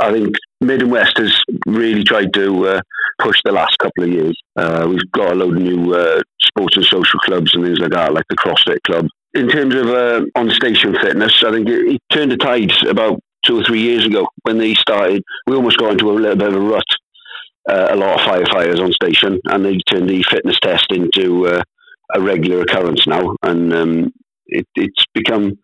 I 0.00 0.10
think 0.10 0.34
Mid 0.60 0.82
and 0.82 0.90
West 0.90 1.18
has 1.18 1.40
really 1.68 2.02
tried 2.02 2.34
to 2.34 2.66
uh, 2.66 2.80
push 3.20 3.38
the 3.44 3.52
last 3.52 3.78
couple 3.78 4.02
of 4.02 4.10
years. 4.10 4.36
Uh, 4.56 4.86
we've 4.88 5.12
got 5.12 5.32
a 5.32 5.34
load 5.36 5.56
of 5.56 5.62
new 5.62 5.94
uh, 5.94 6.20
sports 6.42 6.76
and 6.76 6.84
social 6.86 7.20
clubs 7.20 7.54
and 7.54 7.64
things 7.64 7.78
like 7.78 7.92
that, 7.92 8.12
like 8.12 8.24
the 8.28 8.36
CrossFit 8.36 8.82
Club, 8.84 9.06
in 9.34 9.48
terms 9.48 9.74
of 9.74 9.88
uh, 9.88 10.24
on 10.34 10.50
station 10.50 10.94
fitness, 10.94 11.42
I 11.44 11.52
think 11.52 11.68
it, 11.68 12.00
turned 12.12 12.32
the 12.32 12.36
tides 12.36 12.84
about 12.86 13.20
two 13.44 13.60
or 13.60 13.64
three 13.64 13.80
years 13.80 14.04
ago 14.04 14.26
when 14.42 14.58
they 14.58 14.74
started. 14.74 15.22
We 15.46 15.56
almost 15.56 15.78
got 15.78 15.92
into 15.92 16.10
a 16.10 16.12
little 16.12 16.36
bit 16.36 16.48
of 16.48 16.54
a 16.54 16.60
rut. 16.60 16.84
Uh, 17.68 17.88
a 17.90 17.96
lot 17.96 18.20
of 18.20 18.26
firefighters 18.26 18.80
on 18.80 18.92
station, 18.92 19.38
and 19.44 19.64
they 19.64 19.78
turned 19.88 20.10
the 20.10 20.24
fitness 20.24 20.58
test 20.60 20.86
into 20.90 21.46
uh, 21.46 21.62
a 22.12 22.20
regular 22.20 22.62
occurrence 22.62 23.06
now, 23.06 23.36
and 23.44 23.72
um, 23.72 24.12
it, 24.46 24.66
it's 24.74 25.04
become 25.14 25.56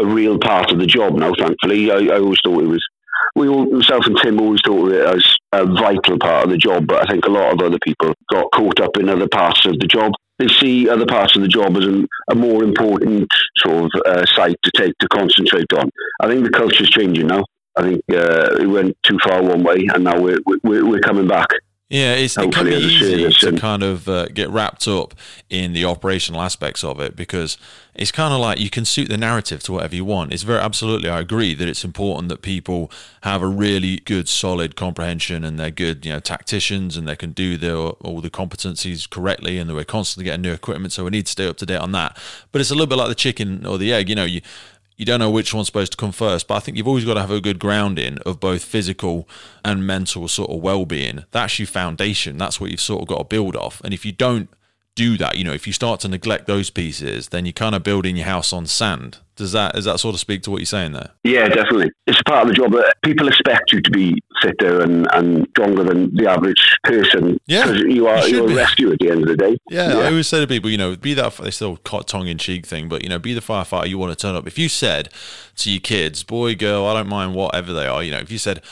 a 0.00 0.06
real 0.06 0.38
part 0.38 0.70
of 0.70 0.78
the 0.78 0.86
job 0.86 1.14
now. 1.14 1.32
Thankfully, 1.36 1.90
I, 1.90 2.14
I 2.14 2.20
always 2.20 2.38
thought 2.44 2.62
it 2.62 2.68
was. 2.68 2.86
We 3.34 3.48
all, 3.48 3.66
myself 3.66 4.06
and 4.06 4.16
Tim 4.22 4.40
always 4.40 4.60
thought 4.64 4.86
of 4.86 4.92
it 4.92 5.06
as 5.06 5.36
a 5.52 5.66
vital 5.66 6.18
part 6.18 6.44
of 6.44 6.50
the 6.50 6.56
job, 6.56 6.86
but 6.86 7.02
I 7.02 7.10
think 7.10 7.24
a 7.24 7.30
lot 7.30 7.52
of 7.52 7.60
other 7.60 7.78
people 7.84 8.14
got 8.32 8.46
caught 8.54 8.80
up 8.80 8.96
in 8.96 9.08
other 9.08 9.28
parts 9.28 9.66
of 9.66 9.78
the 9.80 9.88
job 9.88 10.12
they 10.40 10.48
see 10.48 10.88
other 10.88 11.06
parts 11.06 11.36
of 11.36 11.42
the 11.42 11.48
job 11.48 11.76
as 11.76 11.84
a, 11.84 12.06
a 12.30 12.34
more 12.34 12.64
important 12.64 13.30
sort 13.58 13.84
of 13.84 13.90
uh, 14.06 14.24
site 14.34 14.56
to 14.62 14.70
take 14.74 14.96
to 14.98 15.08
concentrate 15.08 15.70
on. 15.78 15.90
I 16.20 16.28
think 16.28 16.44
the 16.44 16.50
culture 16.50 16.82
is 16.82 16.90
changing 16.90 17.26
now. 17.26 17.44
I 17.76 17.82
think 17.82 18.00
uh, 18.10 18.56
it 18.58 18.66
went 18.66 18.96
too 19.02 19.18
far 19.22 19.42
one 19.42 19.62
way, 19.62 19.86
and 19.92 20.04
now 20.04 20.18
we're 20.18 20.38
we're, 20.64 20.86
we're 20.86 21.00
coming 21.00 21.28
back. 21.28 21.48
Yeah, 21.90 22.14
it's, 22.14 22.38
it 22.38 22.52
can 22.52 22.66
be 22.66 22.76
easy 22.76 23.28
to 23.28 23.58
kind 23.58 23.82
of 23.82 24.08
uh, 24.08 24.26
get 24.26 24.48
wrapped 24.48 24.86
up 24.86 25.12
in 25.48 25.72
the 25.72 25.84
operational 25.84 26.40
aspects 26.40 26.84
of 26.84 27.00
it 27.00 27.16
because 27.16 27.58
it's 27.96 28.12
kind 28.12 28.32
of 28.32 28.38
like 28.38 28.60
you 28.60 28.70
can 28.70 28.84
suit 28.84 29.08
the 29.08 29.18
narrative 29.18 29.60
to 29.64 29.72
whatever 29.72 29.96
you 29.96 30.04
want. 30.04 30.32
It's 30.32 30.44
very 30.44 30.60
absolutely, 30.60 31.10
I 31.10 31.18
agree 31.18 31.52
that 31.52 31.66
it's 31.66 31.84
important 31.84 32.28
that 32.28 32.42
people 32.42 32.92
have 33.22 33.42
a 33.42 33.48
really 33.48 33.96
good, 33.96 34.28
solid 34.28 34.76
comprehension 34.76 35.42
and 35.42 35.58
they're 35.58 35.72
good, 35.72 36.06
you 36.06 36.12
know, 36.12 36.20
tacticians 36.20 36.96
and 36.96 37.08
they 37.08 37.16
can 37.16 37.32
do 37.32 37.56
their 37.56 37.74
all 37.76 38.20
the 38.20 38.30
competencies 38.30 39.10
correctly 39.10 39.58
and 39.58 39.68
we're 39.74 39.84
constantly 39.84 40.26
getting 40.26 40.42
new 40.42 40.52
equipment, 40.52 40.92
so 40.92 41.02
we 41.02 41.10
need 41.10 41.26
to 41.26 41.32
stay 41.32 41.48
up 41.48 41.56
to 41.56 41.66
date 41.66 41.78
on 41.78 41.90
that. 41.90 42.16
But 42.52 42.60
it's 42.60 42.70
a 42.70 42.74
little 42.74 42.86
bit 42.86 42.98
like 42.98 43.08
the 43.08 43.16
chicken 43.16 43.66
or 43.66 43.78
the 43.78 43.92
egg, 43.92 44.08
you 44.08 44.14
know, 44.14 44.24
you 44.24 44.42
you 45.00 45.06
don't 45.06 45.18
know 45.18 45.30
which 45.30 45.54
one's 45.54 45.66
supposed 45.66 45.92
to 45.92 45.96
come 45.96 46.12
first. 46.12 46.46
But 46.46 46.56
I 46.56 46.60
think 46.60 46.76
you've 46.76 46.86
always 46.86 47.06
got 47.06 47.14
to 47.14 47.22
have 47.22 47.30
a 47.30 47.40
good 47.40 47.58
grounding 47.58 48.18
of 48.18 48.38
both 48.38 48.62
physical 48.62 49.26
and 49.64 49.86
mental 49.86 50.28
sort 50.28 50.50
of 50.50 50.60
well 50.60 50.84
being. 50.84 51.24
That's 51.30 51.58
your 51.58 51.66
foundation. 51.66 52.36
That's 52.36 52.60
what 52.60 52.70
you've 52.70 52.82
sort 52.82 53.00
of 53.00 53.08
got 53.08 53.18
to 53.18 53.24
build 53.24 53.56
off. 53.56 53.80
And 53.82 53.94
if 53.94 54.04
you 54.04 54.12
don't 54.12 54.50
do 54.94 55.16
that, 55.16 55.38
you 55.38 55.44
know, 55.44 55.54
if 55.54 55.66
you 55.66 55.72
start 55.72 56.00
to 56.00 56.08
neglect 56.08 56.46
those 56.46 56.68
pieces, 56.68 57.28
then 57.28 57.46
you're 57.46 57.54
kind 57.54 57.74
of 57.74 57.82
building 57.82 58.14
your 58.14 58.26
house 58.26 58.52
on 58.52 58.66
sand. 58.66 59.16
Does 59.36 59.52
that 59.52 59.72
does 59.72 59.86
that 59.86 60.00
sort 60.00 60.14
of 60.14 60.20
speak 60.20 60.42
to 60.42 60.50
what 60.50 60.58
you're 60.58 60.66
saying 60.66 60.92
there? 60.92 61.12
Yeah, 61.24 61.48
definitely. 61.48 61.90
It's 62.06 62.20
part 62.24 62.42
of 62.42 62.48
the 62.48 62.54
job 62.54 62.72
that 62.72 62.94
people 63.02 63.26
expect 63.26 63.72
you 63.72 63.80
to 63.80 63.90
be 63.90 64.22
fitter 64.40 64.80
and, 64.80 65.06
and 65.12 65.46
stronger 65.50 65.84
than 65.84 66.14
the 66.14 66.28
average 66.28 66.76
person. 66.84 67.38
Yeah, 67.46 67.70
you 67.72 68.06
are 68.06 68.26
you 68.28 68.36
you're 68.36 68.50
a 68.50 68.54
rescue 68.54 68.92
at 68.92 68.98
the 68.98 69.10
end 69.10 69.22
of 69.22 69.28
the 69.28 69.36
day. 69.36 69.56
Yeah, 69.68 69.94
yeah, 69.94 69.98
I 69.98 70.06
always 70.06 70.28
say 70.28 70.40
to 70.40 70.46
people, 70.46 70.70
you 70.70 70.78
know, 70.78 70.96
be 70.96 71.14
that 71.14 71.36
they 71.36 71.50
still 71.50 71.76
tongue 71.76 72.26
in 72.26 72.38
cheek 72.38 72.66
thing, 72.66 72.88
but 72.88 73.02
you 73.02 73.08
know, 73.08 73.18
be 73.18 73.34
the 73.34 73.40
firefighter 73.40 73.88
you 73.88 73.98
want 73.98 74.16
to 74.16 74.20
turn 74.20 74.34
up. 74.34 74.46
If 74.46 74.58
you 74.58 74.68
said 74.68 75.10
to 75.56 75.70
your 75.70 75.80
kids, 75.80 76.22
boy, 76.22 76.54
girl, 76.54 76.86
I 76.86 76.94
don't 76.94 77.08
mind 77.08 77.34
whatever 77.34 77.72
they 77.72 77.86
are, 77.86 78.02
you 78.02 78.10
know, 78.10 78.18
if 78.18 78.30
you 78.30 78.38
said 78.38 78.62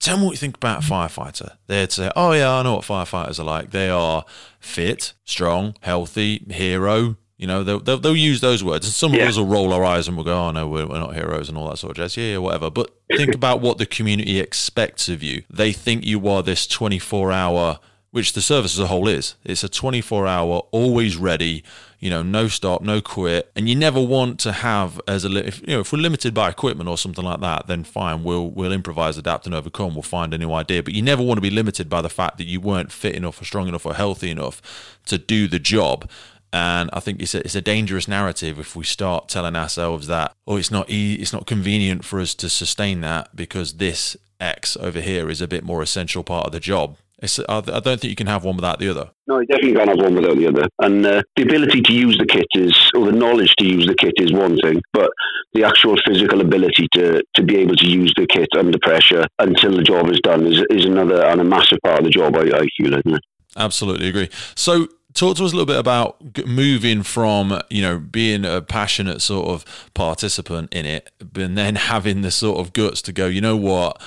Tell 0.00 0.16
me 0.16 0.24
what 0.24 0.30
you 0.30 0.38
think 0.38 0.56
about 0.56 0.82
a 0.82 0.86
firefighter. 0.86 1.56
They'd 1.66 1.92
say, 1.92 2.10
"Oh 2.16 2.32
yeah, 2.32 2.50
I 2.54 2.62
know 2.62 2.76
what 2.76 2.86
firefighters 2.86 3.38
are 3.38 3.44
like. 3.44 3.70
They 3.70 3.90
are 3.90 4.24
fit, 4.58 5.12
strong, 5.26 5.76
healthy, 5.82 6.42
hero. 6.48 7.16
You 7.40 7.46
know, 7.46 7.64
they'll, 7.64 7.80
they'll, 7.80 7.96
they'll 7.96 8.14
use 8.14 8.42
those 8.42 8.62
words. 8.62 8.84
And 8.84 8.92
some 8.92 9.14
yeah. 9.14 9.22
of 9.22 9.30
us 9.30 9.38
will 9.38 9.46
roll 9.46 9.72
our 9.72 9.82
eyes 9.82 10.06
and 10.06 10.14
we'll 10.14 10.26
go, 10.26 10.34
oh, 10.34 10.50
no, 10.50 10.68
we're, 10.68 10.86
we're 10.86 10.98
not 10.98 11.14
heroes 11.14 11.48
and 11.48 11.56
all 11.56 11.70
that 11.70 11.78
sort 11.78 11.92
of 11.92 11.96
jazz. 11.96 12.14
Yeah, 12.14 12.32
yeah, 12.32 12.36
whatever. 12.36 12.68
But 12.68 12.94
think 13.16 13.34
about 13.34 13.62
what 13.62 13.78
the 13.78 13.86
community 13.86 14.38
expects 14.38 15.08
of 15.08 15.22
you. 15.22 15.44
They 15.48 15.72
think 15.72 16.04
you 16.04 16.28
are 16.28 16.42
this 16.42 16.66
24 16.66 17.32
hour, 17.32 17.80
which 18.10 18.34
the 18.34 18.42
service 18.42 18.74
as 18.74 18.80
a 18.80 18.88
whole 18.88 19.08
is. 19.08 19.36
It's 19.42 19.64
a 19.64 19.70
24 19.70 20.26
hour, 20.26 20.64
always 20.70 21.16
ready, 21.16 21.64
you 21.98 22.10
know, 22.10 22.22
no 22.22 22.46
stop, 22.48 22.82
no 22.82 23.00
quit, 23.00 23.50
and 23.56 23.70
you 23.70 23.74
never 23.74 24.02
want 24.02 24.38
to 24.40 24.52
have 24.52 25.00
as 25.08 25.24
a 25.24 25.46
if, 25.46 25.60
you 25.60 25.68
know 25.68 25.80
if 25.80 25.94
we're 25.94 25.98
limited 25.98 26.34
by 26.34 26.50
equipment 26.50 26.90
or 26.90 26.98
something 26.98 27.24
like 27.24 27.40
that, 27.40 27.68
then 27.68 27.84
fine, 27.84 28.22
we'll 28.22 28.50
we'll 28.50 28.72
improvise, 28.72 29.16
adapt, 29.16 29.46
and 29.46 29.54
overcome. 29.54 29.94
We'll 29.94 30.02
find 30.02 30.34
a 30.34 30.38
new 30.38 30.52
idea, 30.52 30.82
but 30.82 30.92
you 30.92 31.02
never 31.02 31.22
want 31.22 31.38
to 31.38 31.42
be 31.42 31.50
limited 31.50 31.88
by 31.88 32.02
the 32.02 32.08
fact 32.10 32.36
that 32.38 32.46
you 32.46 32.60
weren't 32.60 32.90
fit 32.90 33.14
enough 33.14 33.40
or 33.40 33.44
strong 33.44 33.68
enough 33.68 33.86
or 33.86 33.94
healthy 33.94 34.30
enough 34.30 34.60
to 35.06 35.16
do 35.16 35.46
the 35.46 35.58
job. 35.58 36.10
And 36.52 36.90
I 36.92 37.00
think 37.00 37.22
it's 37.22 37.34
a, 37.34 37.38
it's 37.38 37.54
a 37.54 37.60
dangerous 37.60 38.08
narrative 38.08 38.58
if 38.58 38.74
we 38.74 38.84
start 38.84 39.28
telling 39.28 39.54
ourselves 39.54 40.08
that, 40.08 40.34
oh, 40.46 40.56
it's 40.56 40.70
not 40.70 40.90
e- 40.90 41.14
it's 41.14 41.32
not 41.32 41.46
convenient 41.46 42.04
for 42.04 42.20
us 42.20 42.34
to 42.36 42.48
sustain 42.48 43.00
that 43.02 43.36
because 43.36 43.74
this 43.74 44.16
X 44.40 44.76
over 44.76 45.00
here 45.00 45.30
is 45.30 45.40
a 45.40 45.46
bit 45.46 45.62
more 45.62 45.82
essential 45.82 46.24
part 46.24 46.46
of 46.46 46.52
the 46.52 46.60
job. 46.60 46.96
It's, 47.22 47.38
I 47.38 47.60
don't 47.60 47.84
think 47.84 48.04
you 48.04 48.16
can 48.16 48.28
have 48.28 48.44
one 48.44 48.56
without 48.56 48.78
the 48.78 48.88
other. 48.88 49.10
No, 49.26 49.40
you 49.40 49.46
definitely 49.46 49.74
can't 49.74 49.90
have 49.90 49.98
one 49.98 50.14
without 50.14 50.36
the 50.38 50.46
other. 50.46 50.66
And 50.80 51.04
uh, 51.04 51.22
the 51.36 51.42
ability 51.42 51.82
to 51.82 51.92
use 51.92 52.16
the 52.16 52.24
kit 52.24 52.46
is, 52.54 52.74
or 52.94 53.04
the 53.04 53.12
knowledge 53.12 53.54
to 53.58 53.66
use 53.66 53.86
the 53.86 53.94
kit 53.94 54.14
is 54.16 54.32
one 54.32 54.56
thing, 54.56 54.80
but 54.94 55.10
the 55.52 55.62
actual 55.62 55.96
physical 56.06 56.40
ability 56.40 56.88
to, 56.94 57.22
to 57.34 57.42
be 57.42 57.58
able 57.58 57.76
to 57.76 57.86
use 57.86 58.12
the 58.16 58.26
kit 58.26 58.48
under 58.56 58.78
pressure 58.78 59.26
until 59.38 59.76
the 59.76 59.82
job 59.82 60.08
is 60.08 60.18
done 60.20 60.46
is, 60.46 60.64
is 60.70 60.86
another 60.86 61.22
and 61.26 61.42
a 61.42 61.44
massive 61.44 61.78
part 61.84 61.98
of 61.98 62.04
the 62.04 62.10
job, 62.10 62.34
I, 62.36 62.56
I 62.56 62.66
feel. 62.78 62.94
Isn't 62.94 63.16
it? 63.16 63.22
Absolutely 63.54 64.08
agree. 64.08 64.30
So 64.54 64.88
talk 65.14 65.36
to 65.36 65.44
us 65.44 65.52
a 65.52 65.56
little 65.56 65.66
bit 65.66 65.78
about 65.78 66.46
moving 66.46 67.02
from 67.02 67.60
you 67.70 67.82
know 67.82 67.98
being 67.98 68.44
a 68.44 68.60
passionate 68.60 69.20
sort 69.20 69.48
of 69.48 69.64
participant 69.94 70.72
in 70.72 70.86
it 70.86 71.10
and 71.34 71.56
then 71.56 71.76
having 71.76 72.22
the 72.22 72.30
sort 72.30 72.58
of 72.58 72.72
guts 72.72 73.02
to 73.02 73.12
go 73.12 73.26
you 73.26 73.40
know 73.40 73.56
what? 73.56 74.00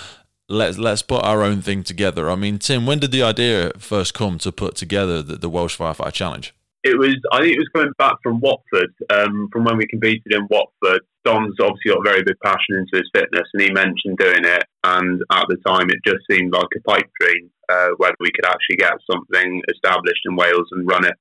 Let's 0.50 0.78
let's 0.78 1.02
put 1.02 1.24
our 1.24 1.42
own 1.42 1.62
thing 1.62 1.84
together. 1.84 2.30
I 2.30 2.36
mean 2.36 2.60
tim 2.60 2.86
when 2.86 3.00
did 3.00 3.12
the 3.12 3.24
idea 3.24 3.72
first 3.78 4.14
come 4.14 4.38
to 4.40 4.52
put 4.52 4.76
together 4.76 5.22
the, 5.22 5.38
the 5.38 5.50
welsh 5.50 5.78
firefighter 5.78 6.14
challenge? 6.14 6.54
It 6.84 6.98
was 6.98 7.16
I 7.32 7.42
think 7.42 7.56
it 7.56 7.60
was 7.60 7.70
coming 7.74 7.94
back 7.98 8.16
from 8.22 8.40
Watford, 8.40 8.94
um, 9.10 9.50
from 9.52 9.64
when 9.64 9.78
we 9.78 9.88
competed 9.88 10.34
in 10.34 10.48
Watford. 10.50 11.02
Dom's 11.26 11.56
obviously 11.62 11.92
got 11.92 12.06
a 12.06 12.10
very 12.10 12.24
big 12.24 12.40
passion 12.44 12.76
into 12.76 12.98
his 12.98 13.10
fitness, 13.14 13.48
and 13.54 13.62
he 13.62 13.72
mentioned 13.72 14.18
doing 14.18 14.44
it. 14.44 14.66
And 14.84 15.22
at 15.32 15.46
the 15.48 15.58
time, 15.66 15.88
it 15.90 16.04
just 16.06 16.24
seemed 16.30 16.54
like 16.54 16.68
a 16.76 16.90
pipe 16.90 17.10
dream 17.20 17.50
uh, 17.70 17.90
whether 17.98 18.16
we 18.20 18.32
could 18.36 18.46
actually 18.46 18.78
get 18.78 18.94
something 19.10 19.62
established 19.74 20.22
in 20.26 20.36
Wales 20.36 20.68
and 20.72 20.88
run 20.88 21.06
it 21.06 21.16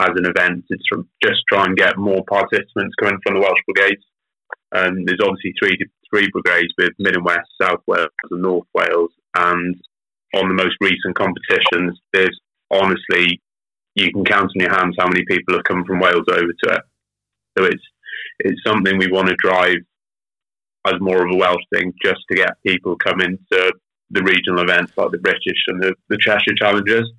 as 0.00 0.10
an 0.16 0.26
event. 0.26 0.64
It's 0.70 0.88
just 1.22 1.40
try 1.48 1.64
and 1.64 1.76
get 1.76 1.98
more 1.98 2.24
participants 2.28 2.94
coming 3.00 3.18
from 3.22 3.34
the 3.34 3.40
Welsh 3.40 3.60
brigades. 3.66 4.04
Um, 4.72 5.04
there's 5.04 5.20
obviously 5.22 5.54
three 5.58 5.76
three 6.12 6.28
brigades 6.32 6.72
with 6.78 6.90
Mid 6.98 7.16
and 7.16 7.24
West, 7.24 7.48
South 7.60 7.82
Wales, 7.86 8.08
and 8.30 8.42
North 8.42 8.66
Wales. 8.74 9.10
And 9.36 9.76
on 10.34 10.48
the 10.48 10.54
most 10.54 10.76
recent 10.80 11.14
competitions, 11.16 11.98
there's 12.12 12.38
honestly 12.70 13.40
you 13.94 14.12
can 14.12 14.24
count 14.24 14.50
on 14.54 14.60
your 14.60 14.70
hands 14.70 14.94
how 14.98 15.08
many 15.08 15.24
people 15.26 15.54
have 15.54 15.64
come 15.64 15.84
from 15.84 16.00
Wales 16.00 16.26
over 16.30 16.52
to 16.64 16.74
it. 16.74 16.82
So 17.58 17.64
it's 17.64 17.82
it's 18.44 18.62
something 18.66 18.98
we 18.98 19.10
want 19.10 19.28
to 19.28 19.36
drive 19.42 19.78
as 20.86 20.94
more 21.00 21.26
of 21.26 21.32
a 21.32 21.36
Welsh 21.36 21.62
thing, 21.74 21.92
just 22.02 22.20
to 22.30 22.36
get 22.36 22.62
people 22.66 22.96
coming 22.96 23.38
to 23.52 23.72
the 24.10 24.22
regional 24.22 24.62
events 24.62 24.92
like 24.96 25.10
the 25.10 25.18
British 25.18 25.62
and 25.68 25.82
the, 25.82 25.94
the 26.08 26.18
Cheshire 26.18 26.54
Challengers. 26.56 27.10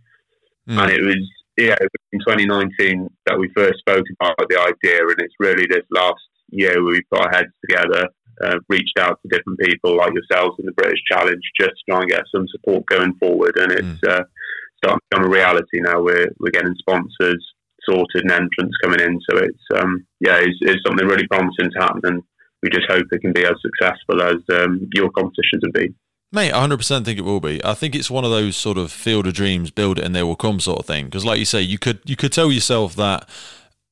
Mm. 0.68 0.82
And 0.82 0.92
it 0.92 1.02
was 1.02 1.18
yeah, 1.58 1.76
it 1.80 1.90
was 1.92 2.12
in 2.14 2.20
2019 2.20 3.10
that 3.26 3.38
we 3.38 3.52
first 3.56 3.80
spoke 3.80 4.06
about 4.20 4.38
the 4.50 4.60
idea, 4.60 5.02
and 5.02 5.20
it's 5.20 5.36
really 5.40 5.66
this 5.70 5.86
last 5.92 6.22
year 6.50 6.82
where 6.84 6.94
we 6.94 7.02
put 7.12 7.22
our 7.22 7.32
heads 7.32 7.52
together, 7.68 8.08
uh, 8.44 8.58
reached 8.70 8.98
out 9.00 9.20
to 9.22 9.30
different 9.30 9.60
people 9.60 9.98
like 9.98 10.14
yourselves 10.14 10.56
in 10.60 10.66
the 10.66 10.72
British 10.74 11.00
Challenge, 11.12 11.42
just 11.60 11.72
to 11.72 11.84
try 11.90 12.00
and 12.02 12.10
get 12.10 12.24
some 12.34 12.48
support 12.48 12.86
going 12.88 13.14
forward. 13.16 13.58
And 13.58 13.72
it's 13.72 14.00
mm. 14.02 14.10
uh, 14.10 14.24
starting 14.78 15.00
to 15.00 15.08
become 15.10 15.26
a 15.26 15.30
reality 15.30 15.82
now. 15.82 16.02
We're 16.02 16.32
we're 16.40 16.52
getting 16.52 16.76
sponsors 16.80 17.46
sorted 17.90 18.24
and 18.24 18.32
entrants 18.32 18.78
coming 18.84 19.00
in. 19.00 19.20
So 19.30 19.38
it's 19.38 19.82
um, 19.82 20.06
yeah, 20.20 20.38
it's, 20.38 20.58
it's, 20.62 20.82
something 20.86 21.08
really 21.08 21.28
promising 21.28 21.72
to 21.72 21.80
happen, 21.80 22.02
and 22.04 22.24
we 22.64 22.70
just 22.70 22.90
hope 22.90 23.06
it 23.12 23.22
can 23.22 23.34
be 23.34 23.46
as 23.46 23.56
successful 23.62 24.22
as 24.22 24.38
um, 24.60 24.88
your 24.94 25.10
competitions 25.12 25.64
have 25.66 25.74
been. 25.74 25.96
Mate, 26.34 26.54
I 26.54 26.66
100% 26.66 27.04
think 27.04 27.20
it 27.20 27.24
will 27.24 27.42
be. 27.42 27.64
I 27.64 27.74
think 27.74 27.94
it's 27.94 28.10
one 28.10 28.24
of 28.24 28.32
those 28.32 28.56
sort 28.56 28.78
of 28.78 28.90
field 28.90 29.28
of 29.28 29.34
dreams, 29.34 29.70
build 29.70 30.00
it 30.00 30.06
and 30.06 30.16
they 30.16 30.24
will 30.24 30.38
come 30.38 30.62
sort 30.62 30.80
of 30.80 30.86
thing. 30.86 31.06
Because, 31.06 31.26
like 31.26 31.40
you 31.40 31.46
say, 31.46 31.62
you 31.62 31.78
could 31.78 32.00
you 32.06 32.16
could 32.16 32.32
tell 32.32 32.52
yourself 32.52 32.96
that 32.96 33.28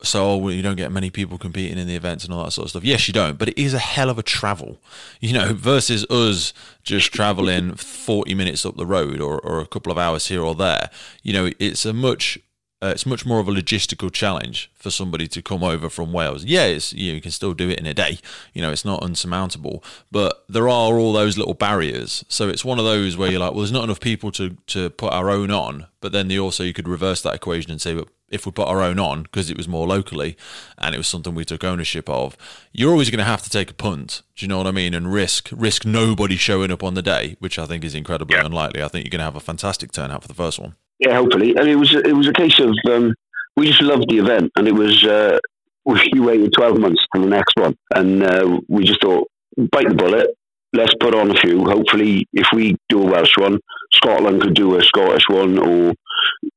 so 0.02 0.26
oh, 0.26 0.38
well, 0.38 0.54
you 0.54 0.62
don't 0.62 0.78
get 0.78 0.92
many 0.92 1.10
people 1.10 1.38
competing 1.38 1.78
in 1.78 1.88
the 1.88 1.96
events 1.96 2.24
and 2.24 2.34
all 2.34 2.46
that 2.46 2.52
sort 2.52 2.66
of 2.66 2.70
stuff. 2.70 2.84
Yes, 2.84 3.08
you 3.08 3.14
don't, 3.14 3.38
but 3.38 3.50
it 3.50 3.58
is 3.62 3.74
a 3.74 3.80
hell 3.80 4.10
of 4.10 4.18
a 4.18 4.24
travel, 4.24 4.78
you 5.20 5.34
know, 5.34 5.54
versus 5.54 6.06
us 6.10 6.54
just 6.84 7.14
traveling 7.14 7.76
40 7.76 8.34
minutes 8.34 8.66
up 8.66 8.78
the 8.78 8.86
road 8.86 9.20
or, 9.20 9.40
or 9.42 9.60
a 9.60 9.68
couple 9.68 9.92
of 9.92 9.98
hours 9.98 10.28
here 10.28 10.42
or 10.42 10.56
there. 10.56 10.90
You 11.22 11.34
know, 11.34 11.52
it's 11.60 11.86
a 11.86 11.92
much 11.92 12.40
uh, 12.82 12.88
it's 12.88 13.06
much 13.06 13.26
more 13.26 13.40
of 13.40 13.48
a 13.48 13.52
logistical 13.52 14.12
challenge 14.12 14.72
for 14.74 14.90
somebody 14.90 15.28
to 15.28 15.42
come 15.42 15.64
over 15.64 15.90
from 15.90 16.14
Wales. 16.14 16.46
Yeah, 16.46 16.66
it's, 16.66 16.94
you, 16.94 17.12
know, 17.12 17.16
you 17.16 17.22
can 17.22 17.32
still 17.32 17.54
do 17.54 17.70
it 17.70 17.78
in 17.78 17.86
a 17.86 17.94
day. 17.94 18.20
You 18.54 18.62
know, 18.62 18.72
it's 18.72 18.86
not 18.86 19.04
unsurmountable, 19.04 19.84
but 20.12 20.46
there 20.48 20.70
are 20.70 20.98
all 20.98 21.12
those 21.12 21.38
little 21.38 21.54
barriers. 21.54 22.24
So 22.30 22.48
it's 22.48 22.64
one 22.64 22.80
of 22.80 22.86
those 22.86 23.18
where 23.18 23.30
you're 23.30 23.42
like, 23.42 23.52
well, 23.52 23.60
there's 23.60 23.72
not 23.72 23.84
enough 23.84 24.00
people 24.00 24.32
to 24.34 24.56
to 24.68 24.90
put 24.92 25.12
our 25.12 25.30
own 25.30 25.52
on. 25.52 25.88
But 26.00 26.14
then 26.14 26.30
the, 26.30 26.40
also 26.40 26.64
you 26.64 26.74
could 26.74 26.88
reverse 26.88 27.22
that 27.24 27.36
equation 27.36 27.72
and 27.72 27.82
say, 27.82 27.94
but 27.94 28.08
if 28.30 28.46
we 28.46 28.52
put 28.52 28.68
our 28.68 28.82
own 28.82 29.00
on 29.00 29.24
because 29.24 29.50
it 29.50 29.58
was 29.58 29.68
more 29.68 29.88
locally 29.88 30.38
and 30.78 30.94
it 30.96 30.98
was 30.98 31.08
something 31.08 31.36
we 31.36 31.44
took 31.44 31.64
ownership 31.64 32.08
of, 32.08 32.38
you're 32.72 32.92
always 32.92 33.10
going 33.10 33.18
to 33.20 33.26
have 33.26 33.42
to 33.42 33.50
take 33.50 33.72
a 33.72 33.74
punt. 33.74 34.22
Do 34.36 34.46
you 34.46 34.48
know 34.48 34.58
what 34.58 34.68
I 34.68 34.72
mean? 34.72 34.94
And 34.94 35.12
risk 35.12 35.50
risk 35.52 35.84
nobody 35.84 36.38
showing 36.38 36.72
up 36.72 36.84
on 36.84 36.94
the 36.94 37.02
day, 37.02 37.36
which 37.40 37.60
I 37.60 37.66
think 37.66 37.84
is 37.84 37.94
incredibly 37.94 38.38
yeah. 38.38 38.46
unlikely. 38.46 38.82
I 38.82 38.88
think 38.88 39.04
you're 39.04 39.12
going 39.12 39.20
to 39.20 39.26
have 39.26 39.36
a 39.36 39.42
fantastic 39.42 39.92
turnout 39.92 40.22
for 40.22 40.30
the 40.30 40.34
first 40.34 40.60
one. 40.60 40.76
Yeah, 41.00 41.16
hopefully. 41.16 41.56
And 41.56 41.68
it 41.68 41.76
was 41.76 41.94
it 41.94 42.16
was 42.16 42.28
a 42.28 42.34
case 42.34 42.60
of 42.60 42.76
um, 42.92 43.16
we 43.56 43.68
just 43.68 43.82
loved 43.82 44.10
the 44.10 44.18
event, 44.18 44.52
and 44.56 44.68
it 44.68 44.74
was 44.74 45.04
uh, 45.04 45.40
we 45.86 46.20
waited 46.20 46.54
twelve 46.54 46.78
months 46.78 47.06
for 47.12 47.22
the 47.22 47.28
next 47.28 47.54
one, 47.56 47.76
and 47.96 48.24
uh, 48.24 48.60
we 48.68 48.84
just 48.84 49.02
thought 49.02 49.28
bite 49.72 49.88
the 49.88 49.96
bullet. 49.96 50.28
Let's 50.72 50.94
put 51.00 51.16
on 51.16 51.32
a 51.32 51.40
few. 51.40 51.66
Hopefully, 51.66 52.28
if 52.34 52.48
we 52.54 52.76
do 52.90 53.02
a 53.02 53.06
Welsh 53.06 53.38
one, 53.38 53.60
Scotland 53.94 54.42
could 54.42 54.54
do 54.54 54.78
a 54.78 54.84
Scottish 54.84 55.28
one, 55.28 55.58
or 55.58 55.94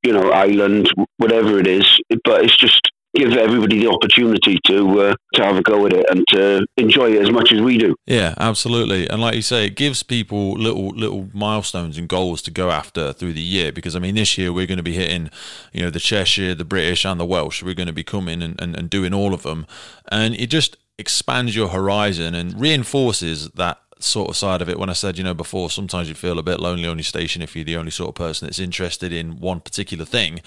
you 0.03 0.13
know, 0.13 0.31
Ireland, 0.31 0.91
whatever 1.17 1.59
it 1.59 1.67
is. 1.67 1.99
But 2.25 2.45
it's 2.45 2.57
just 2.57 2.91
give 3.15 3.33
everybody 3.33 3.79
the 3.79 3.89
opportunity 3.89 4.59
to 4.67 5.01
uh, 5.01 5.15
to 5.35 5.45
have 5.45 5.57
a 5.57 5.63
go 5.63 5.87
at 5.87 5.93
it 5.93 6.07
and 6.11 6.25
to 6.29 6.67
enjoy 6.77 7.13
it 7.13 7.23
as 7.23 7.31
much 7.31 7.53
as 7.53 7.61
we 7.61 7.79
do. 7.79 7.95
Yeah, 8.07 8.35
absolutely. 8.39 9.09
And 9.09 9.21
like 9.21 9.35
you 9.35 9.43
say, 9.43 9.67
it 9.67 9.77
gives 9.77 10.03
people 10.03 10.53
little 10.53 10.89
little 10.89 11.29
milestones 11.33 11.99
and 11.99 12.09
goals 12.09 12.43
to 12.43 12.51
go 12.51 12.71
after 12.71 13.13
through 13.13 13.35
the 13.35 13.43
year. 13.43 13.73
Because 13.73 13.97
I 13.97 13.99
mean, 13.99 14.15
this 14.15 14.37
year 14.39 14.53
we're 14.53 14.67
going 14.67 14.79
to 14.79 14.83
be 14.83 14.95
hitting, 14.95 15.31
you 15.73 15.83
know, 15.83 15.91
the 15.91 16.01
Cheshire, 16.01 16.55
the 16.55 16.65
British, 16.65 17.05
and 17.05 17.21
the 17.21 17.27
Welsh. 17.27 17.63
We're 17.63 17.75
going 17.75 17.87
to 17.87 17.93
be 17.93 18.05
coming 18.05 18.43
and, 18.43 18.61
and, 18.61 18.77
and 18.77 18.89
doing 18.89 19.15
all 19.15 19.35
of 19.35 19.43
them, 19.43 19.67
and 20.11 20.35
it 20.35 20.49
just 20.49 20.77
expands 20.99 21.57
your 21.57 21.69
horizon 21.69 22.35
and 22.35 22.61
reinforces 22.61 23.49
that 23.51 23.79
sort 23.99 24.29
of 24.29 24.37
side 24.37 24.61
of 24.61 24.69
it 24.69 24.79
when 24.79 24.91
I 24.91 24.95
said, 24.95 25.17
you 25.17 25.25
know, 25.25 25.35
before, 25.35 25.71
sometimes 25.71 26.09
you 26.09 26.15
feel 26.15 26.39
a 26.39 26.43
bit 26.43 26.61
lonely 26.61 26.89
on 26.89 26.99
your 26.99 27.05
station 27.05 27.43
if 27.43 27.55
you're 27.55 27.65
the 27.65 27.77
only 27.77 27.91
sort 27.91 28.09
of 28.09 28.15
person 28.15 28.47
that's 28.47 28.59
interested 28.59 29.13
in 29.13 29.39
one 29.39 29.61
particular 29.61 30.05
thing. 30.05 30.41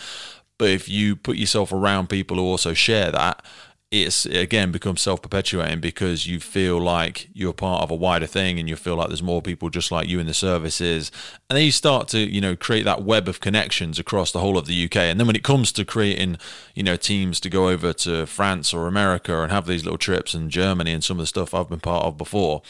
But 0.58 0.70
if 0.70 0.88
you 0.88 1.16
put 1.16 1.38
yourself 1.38 1.72
around 1.72 2.08
people 2.08 2.38
who 2.38 2.44
also 2.44 2.74
share 2.74 3.12
that, 3.12 3.44
it's 3.92 4.26
it 4.26 4.38
again 4.38 4.72
becomes 4.72 5.02
self 5.02 5.22
perpetuating 5.22 5.80
because 5.80 6.28
you 6.28 6.40
feel 6.40 6.80
like 6.80 7.30
you're 7.34 7.54
part 7.54 7.84
of 7.84 7.92
a 7.92 7.96
wider 7.96 8.26
thing 8.26 8.60
and 8.60 8.68
you 8.68 8.76
feel 8.76 8.96
like 8.96 9.08
there's 9.08 9.22
more 9.22 9.42
people 9.42 9.70
just 9.70 9.92
like 9.92 10.08
you 10.08 10.20
in 10.20 10.28
the 10.28 10.34
services. 10.34 11.12
And 11.50 11.58
then 11.58 11.66
you 11.66 11.72
start 11.72 12.08
to, 12.10 12.20
you 12.20 12.42
know, 12.42 12.56
create 12.56 12.84
that 12.86 13.04
web 13.04 13.28
of 13.28 13.40
connections 13.40 14.00
across 14.00 14.32
the 14.32 14.40
whole 14.40 14.58
of 14.58 14.66
the 14.66 14.86
UK. 14.86 14.98
And 14.98 15.20
then 15.20 15.28
when 15.28 15.36
it 15.36 15.44
comes 15.44 15.72
to 15.74 15.86
creating, 15.86 16.38
you 16.74 16.84
know, 16.84 16.98
teams 16.98 17.40
to 17.42 17.50
go 17.50 17.70
over 17.70 17.94
to 17.94 18.26
France 18.26 18.74
or 18.74 18.88
America 18.88 19.42
and 19.42 19.52
have 19.52 19.68
these 19.68 19.84
little 19.84 20.00
trips 20.00 20.34
and 20.34 20.50
Germany 20.50 20.92
and 20.92 21.04
some 21.04 21.18
of 21.18 21.24
the 21.24 21.28
stuff 21.28 21.54
I've 21.54 21.70
been 21.70 21.80
part 21.80 22.06
of 22.06 22.18
before, 22.18 22.64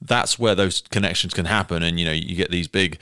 that's 0.00 0.38
where 0.38 0.54
those 0.54 0.80
connections 0.90 1.34
can 1.34 1.44
happen. 1.44 1.82
And, 1.82 2.00
you 2.00 2.06
know, 2.06 2.12
you 2.12 2.36
get 2.36 2.50
these 2.50 2.68
big 2.68 2.98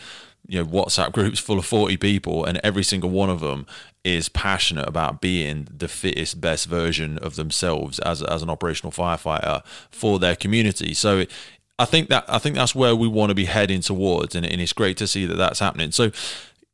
you 0.46 0.58
know 0.58 0.68
WhatsApp 0.68 1.12
groups 1.12 1.38
full 1.38 1.58
of 1.58 1.64
40 1.64 1.96
people 1.96 2.44
and 2.44 2.61
every 2.62 2.82
single 2.82 3.11
one 3.11 3.30
of 3.30 3.40
them 3.40 3.66
is 4.04 4.28
passionate 4.28 4.88
about 4.88 5.20
being 5.20 5.68
the 5.70 5.88
fittest 5.88 6.40
best 6.40 6.66
version 6.66 7.18
of 7.18 7.37
themselves 7.37 7.99
as 8.00 8.22
as 8.22 8.42
an 8.42 8.50
operational 8.50 8.92
firefighter 8.92 9.64
for 9.90 10.18
their 10.18 10.37
community. 10.37 10.94
So 10.94 11.25
I 11.78 11.84
think 11.84 12.08
that 12.08 12.25
I 12.28 12.38
think 12.38 12.56
that's 12.56 12.75
where 12.75 12.96
we 12.96 13.08
want 13.08 13.30
to 13.30 13.34
be 13.34 13.44
heading 13.44 13.80
towards 13.80 14.34
and, 14.34 14.44
and 14.44 14.61
it's 14.61 14.72
great 14.72 14.96
to 14.99 15.06
see 15.06 15.26
that 15.26 15.37
that's 15.37 15.61
happening. 15.61 15.92
So 15.92 16.11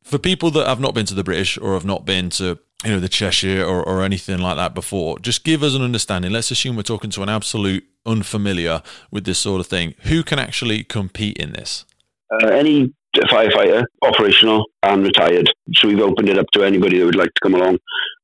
for 0.03 0.17
people 0.17 0.49
that 0.51 0.67
have 0.67 0.79
not 0.79 0.93
been 0.93 1.05
to 1.05 1.13
the 1.13 1.23
British 1.23 1.57
or 1.57 1.73
have 1.73 1.85
not 1.85 2.05
been 2.05 2.29
to 2.31 2.57
you 2.83 2.91
know 2.91 2.99
the 2.99 3.09
Cheshire 3.09 3.63
or, 3.63 3.83
or 3.83 4.01
anything 4.01 4.39
like 4.39 4.55
that 4.55 4.73
before 4.73 5.19
just 5.19 5.43
give 5.43 5.61
us 5.61 5.75
an 5.75 5.81
understanding. 5.83 6.31
Let's 6.31 6.49
assume 6.51 6.75
we're 6.75 6.83
talking 6.83 7.11
to 7.11 7.23
an 7.23 7.29
absolute 7.29 7.85
unfamiliar 8.05 8.81
with 9.11 9.25
this 9.25 9.37
sort 9.37 9.59
of 9.59 9.67
thing. 9.67 9.93
Who 10.03 10.23
can 10.23 10.39
actually 10.39 10.83
compete 10.83 11.37
in 11.37 11.53
this? 11.53 11.85
Uh, 12.31 12.47
any 12.47 12.93
firefighter, 13.23 13.83
operational 14.01 14.65
and 14.83 15.03
retired. 15.03 15.49
So 15.75 15.87
we've 15.87 15.99
opened 15.99 16.29
it 16.29 16.37
up 16.37 16.47
to 16.53 16.63
anybody 16.63 16.99
that 16.99 17.05
would 17.05 17.15
like 17.15 17.33
to 17.33 17.41
come 17.41 17.55
along 17.55 17.77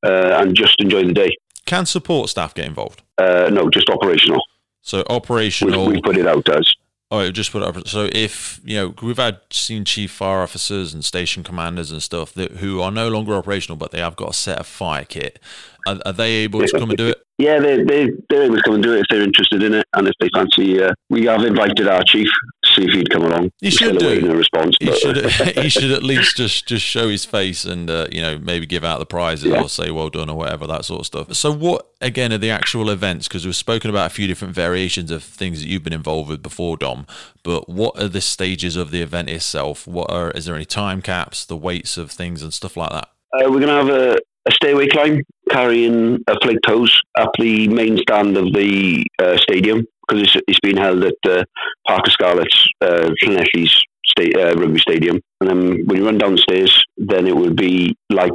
uh, 0.05 0.39
and 0.39 0.55
just 0.55 0.75
enjoy 0.79 1.03
the 1.03 1.13
day. 1.13 1.35
Can 1.65 1.85
support 1.85 2.29
staff 2.29 2.53
get 2.53 2.65
involved? 2.65 3.01
Uh, 3.17 3.49
no, 3.51 3.69
just 3.69 3.89
operational. 3.89 4.41
So 4.81 5.03
operational. 5.09 5.87
We, 5.87 5.93
we 5.93 6.01
put 6.01 6.17
it 6.17 6.27
out 6.27 6.47
as. 6.49 6.71
Oh, 7.11 7.29
just 7.31 7.51
put 7.51 7.61
it 7.61 7.67
up. 7.67 7.87
So 7.87 8.09
if 8.11 8.59
you 8.63 8.77
know, 8.77 8.93
we've 9.01 9.17
had 9.17 9.39
seen 9.51 9.85
chief 9.85 10.11
fire 10.11 10.41
officers 10.41 10.93
and 10.93 11.05
station 11.05 11.43
commanders 11.43 11.91
and 11.91 12.01
stuff 12.01 12.33
that 12.33 12.53
who 12.53 12.81
are 12.81 12.91
no 12.91 13.09
longer 13.09 13.35
operational, 13.35 13.77
but 13.77 13.91
they 13.91 13.99
have 13.99 14.15
got 14.15 14.31
a 14.31 14.33
set 14.33 14.59
of 14.59 14.67
fire 14.67 15.05
kit. 15.05 15.39
Are, 15.87 15.99
are 16.05 16.13
they 16.13 16.31
able 16.37 16.61
to 16.61 16.79
come 16.79 16.89
and 16.89 16.97
do 16.97 17.07
it? 17.09 17.21
Yeah, 17.37 17.59
they, 17.59 17.83
they, 17.83 18.09
they're 18.29 18.43
able 18.43 18.55
to 18.55 18.63
come 18.63 18.75
and 18.75 18.83
do 18.83 18.93
it 18.93 19.01
if 19.01 19.05
they're 19.09 19.21
interested 19.21 19.61
in 19.61 19.73
it 19.73 19.85
and 19.93 20.07
if 20.07 20.13
they 20.19 20.29
fancy. 20.33 20.81
Uh, 20.81 20.93
we 21.09 21.25
have 21.25 21.43
invited 21.43 21.87
our 21.87 22.03
chief 22.03 22.29
see 22.75 22.85
if 22.85 22.93
he'd 22.93 23.09
come 23.09 23.23
along. 23.23 23.51
He 23.59 23.69
should 23.69 23.97
do. 23.97 24.31
A 24.31 24.35
response, 24.35 24.77
he, 24.79 24.93
should, 24.95 25.17
he 25.55 25.69
should 25.69 25.91
at 25.91 26.03
least 26.03 26.37
just, 26.37 26.67
just 26.67 26.85
show 26.85 27.09
his 27.09 27.25
face 27.25 27.65
and, 27.65 27.89
uh, 27.89 28.07
you 28.11 28.21
know, 28.21 28.37
maybe 28.37 28.65
give 28.65 28.83
out 28.83 28.99
the 28.99 29.05
prizes 29.05 29.45
yeah. 29.45 29.61
or 29.61 29.69
say 29.69 29.91
well 29.91 30.09
done 30.09 30.29
or 30.29 30.37
whatever, 30.37 30.67
that 30.67 30.85
sort 30.85 31.01
of 31.01 31.05
stuff. 31.05 31.33
So, 31.33 31.51
what, 31.51 31.89
again, 32.01 32.33
are 32.33 32.37
the 32.37 32.51
actual 32.51 32.89
events? 32.89 33.27
Because 33.27 33.45
we've 33.45 33.55
spoken 33.55 33.89
about 33.89 34.07
a 34.07 34.13
few 34.13 34.27
different 34.27 34.53
variations 34.53 35.11
of 35.11 35.23
things 35.23 35.61
that 35.61 35.67
you've 35.67 35.83
been 35.83 35.93
involved 35.93 36.29
with 36.29 36.41
before, 36.43 36.77
Dom, 36.77 37.07
but 37.43 37.69
what 37.69 37.99
are 38.01 38.07
the 38.07 38.21
stages 38.21 38.75
of 38.75 38.91
the 38.91 39.01
event 39.01 39.29
itself? 39.29 39.87
What 39.87 40.11
are, 40.11 40.31
is 40.31 40.45
there 40.45 40.55
any 40.55 40.65
time 40.65 41.01
caps, 41.01 41.45
the 41.45 41.57
weights 41.57 41.97
of 41.97 42.11
things 42.11 42.41
and 42.41 42.53
stuff 42.53 42.77
like 42.77 42.91
that? 42.91 43.09
Uh, 43.33 43.51
we're 43.51 43.59
going 43.59 43.67
to 43.67 43.73
have 43.73 43.89
a, 43.89 44.17
a 44.45 44.51
stairway 44.51 44.87
climb 44.87 45.21
carrying 45.49 46.23
a 46.27 46.35
hose 46.65 47.01
up 47.17 47.31
the 47.39 47.67
main 47.67 47.97
stand 47.97 48.37
of 48.37 48.45
the 48.53 49.05
uh, 49.19 49.37
stadium 49.37 49.85
because 50.07 50.23
it's, 50.23 50.35
it's 50.47 50.59
been 50.59 50.77
held 50.77 51.03
at 51.03 51.15
uh, 51.27 51.43
Parc 51.87 52.07
y 52.07 52.11
Scarlets, 52.11 52.67
uh, 52.81 53.09
Llanelli's 53.23 53.81
sta- 54.05 54.39
uh, 54.39 54.55
rugby 54.55 54.79
stadium. 54.79 55.19
And 55.41 55.49
then 55.49 55.85
when 55.85 55.97
you 55.97 56.05
run 56.05 56.17
downstairs, 56.17 56.83
then 56.97 57.27
it 57.27 57.35
would 57.35 57.55
be 57.55 57.95
like 58.09 58.31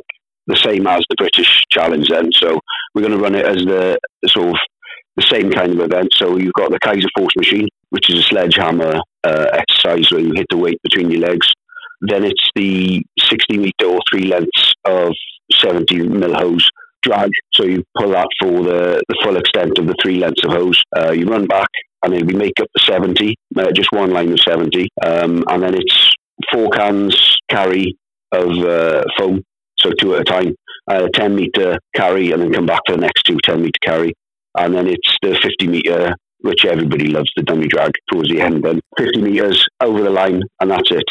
the 0.47 0.57
same 0.57 0.87
as 0.87 1.05
the 1.09 1.17
British 1.17 1.63
Challenge 1.71 2.09
then. 2.09 2.31
So 2.33 2.61
we're 2.95 3.03
going 3.03 3.17
to 3.17 3.23
run 3.23 3.35
it 3.35 3.47
as 3.47 3.57
the, 3.57 3.99
the 4.23 4.29
sort 4.29 4.49
of 4.49 4.57
the 5.17 5.23
same 5.23 5.51
kind 5.51 5.73
of 5.73 5.81
event. 5.81 6.11
So 6.15 6.37
you've 6.37 6.55
got 6.55 6.71
the 6.71 6.81
Keiser 6.81 7.09
Force 7.17 7.35
machine, 7.37 7.69
which 7.91 8.11
is 8.11 8.21
a 8.21 8.23
sledgehammer 8.23 9.01
uh, 9.25 9.47
exercise 9.53 10.11
where 10.11 10.21
you 10.21 10.33
hit 10.35 10.47
the 10.51 10.57
weight 10.57 10.81
between 10.83 11.11
your 11.11 11.21
legs. 11.21 11.53
Then 12.03 12.25
it's 12.25 12.49
the 12.55 13.05
60 13.21 13.59
meter 13.59 13.87
or 13.87 14.01
three 14.11 14.25
lengths 14.25 14.73
of 14.87 15.13
70 15.53 16.09
mil 16.09 16.35
hose 16.35 16.69
drag. 17.03 17.31
So 17.55 17.65
you 17.65 17.85
pull 17.97 18.11
that 18.11 18.29
for 18.41 18.63
the, 18.63 19.03
the 19.09 19.21
full 19.23 19.37
extent 19.37 19.79
of 19.79 19.87
the 19.87 19.95
three 20.03 20.19
lengths 20.19 20.45
of 20.45 20.53
hose. 20.53 20.83
Uh, 20.97 21.13
you 21.13 21.27
run 21.27 21.47
back 21.47 21.69
and 22.03 22.13
then 22.13 22.27
we 22.27 22.35
make 22.35 22.61
up 22.61 22.69
the 22.75 22.83
70, 22.87 23.37
uh, 23.57 23.71
just 23.73 23.93
one 23.93 24.11
line 24.11 24.33
of 24.33 24.41
70. 24.41 24.89
Um, 25.05 25.45
and 25.49 25.63
then 25.63 25.75
it's 25.75 26.11
four 26.53 26.71
cans 26.71 27.39
carry 27.49 27.97
of 28.33 28.51
uh, 28.59 29.05
foam, 29.19 29.43
so 29.79 29.91
two 30.01 30.15
at 30.15 30.23
a 30.23 30.25
time. 30.25 30.55
Uh, 30.89 31.09
10 31.15 31.37
meter 31.37 31.79
carry 31.95 32.33
and 32.33 32.43
then 32.43 32.53
come 32.53 32.67
back 32.67 32.81
for 32.87 32.97
the 32.97 33.01
next 33.01 33.23
two 33.25 33.39
10 33.45 33.61
meter 33.61 33.79
carry. 33.83 34.15
And 34.59 34.75
then 34.75 34.89
it's 34.89 35.17
the 35.23 35.39
50 35.41 35.69
meter, 35.69 36.15
which 36.41 36.65
everybody 36.65 37.07
loves, 37.07 37.31
the 37.37 37.43
dummy 37.43 37.69
drag 37.69 37.93
towards 38.11 38.29
the 38.31 38.41
end. 38.41 38.65
Then 38.65 38.81
50 38.99 39.21
meters 39.21 39.65
over 39.81 40.03
the 40.03 40.11
line, 40.11 40.43
and 40.61 40.71
that's 40.71 40.91
it. 40.91 41.05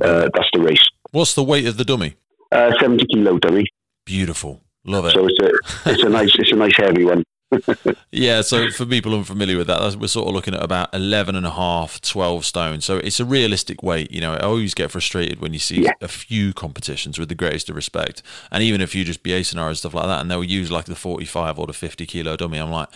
Uh, 0.00 0.28
that's 0.34 0.48
the 0.52 0.60
race. 0.60 0.86
What's 1.12 1.34
the 1.34 1.44
weight 1.44 1.66
of 1.66 1.76
the 1.76 1.84
dummy? 1.84 2.16
Uh, 2.50 2.72
70 2.80 3.06
kilo 3.06 3.38
dummy. 3.38 3.64
Beautiful. 4.04 4.63
Love 4.84 5.06
it. 5.06 5.12
So 5.12 5.26
it's 5.26 5.40
a 5.40 5.90
it's 5.90 6.02
a 6.02 6.08
nice 6.08 6.34
it's 6.38 6.52
a 6.52 6.56
nice 6.56 6.76
heavy 6.76 7.04
one. 7.04 7.24
yeah, 8.12 8.40
so 8.40 8.70
for 8.70 8.86
people 8.86 9.14
unfamiliar 9.14 9.58
with 9.58 9.66
that, 9.66 9.96
we're 9.96 10.06
sort 10.06 10.28
of 10.28 10.34
looking 10.34 10.54
at 10.54 10.62
about 10.62 10.92
11 10.94 11.36
and 11.36 11.46
a 11.46 11.50
half, 11.50 12.00
12 12.00 12.44
stone. 12.44 12.80
So 12.80 12.96
it's 12.98 13.20
a 13.20 13.24
realistic 13.24 13.82
weight. 13.82 14.10
You 14.10 14.20
know, 14.20 14.34
I 14.34 14.40
always 14.40 14.74
get 14.74 14.90
frustrated 14.90 15.40
when 15.40 15.52
you 15.52 15.58
see 15.58 15.82
yeah. 15.82 15.92
a 16.00 16.08
few 16.08 16.52
competitions 16.52 17.18
with 17.18 17.28
the 17.28 17.34
greatest 17.34 17.68
of 17.70 17.76
respect. 17.76 18.22
And 18.50 18.62
even 18.62 18.80
if 18.80 18.94
you 18.94 19.04
just 19.04 19.22
BA 19.22 19.44
scenarios, 19.44 19.80
stuff 19.80 19.94
like 19.94 20.06
that, 20.06 20.20
and 20.20 20.30
they'll 20.30 20.44
use 20.44 20.70
like 20.70 20.86
the 20.86 20.96
45 20.96 21.58
or 21.58 21.66
the 21.66 21.72
50 21.72 22.06
kilo 22.06 22.36
dummy, 22.36 22.58
I'm 22.58 22.70
like, 22.70 22.88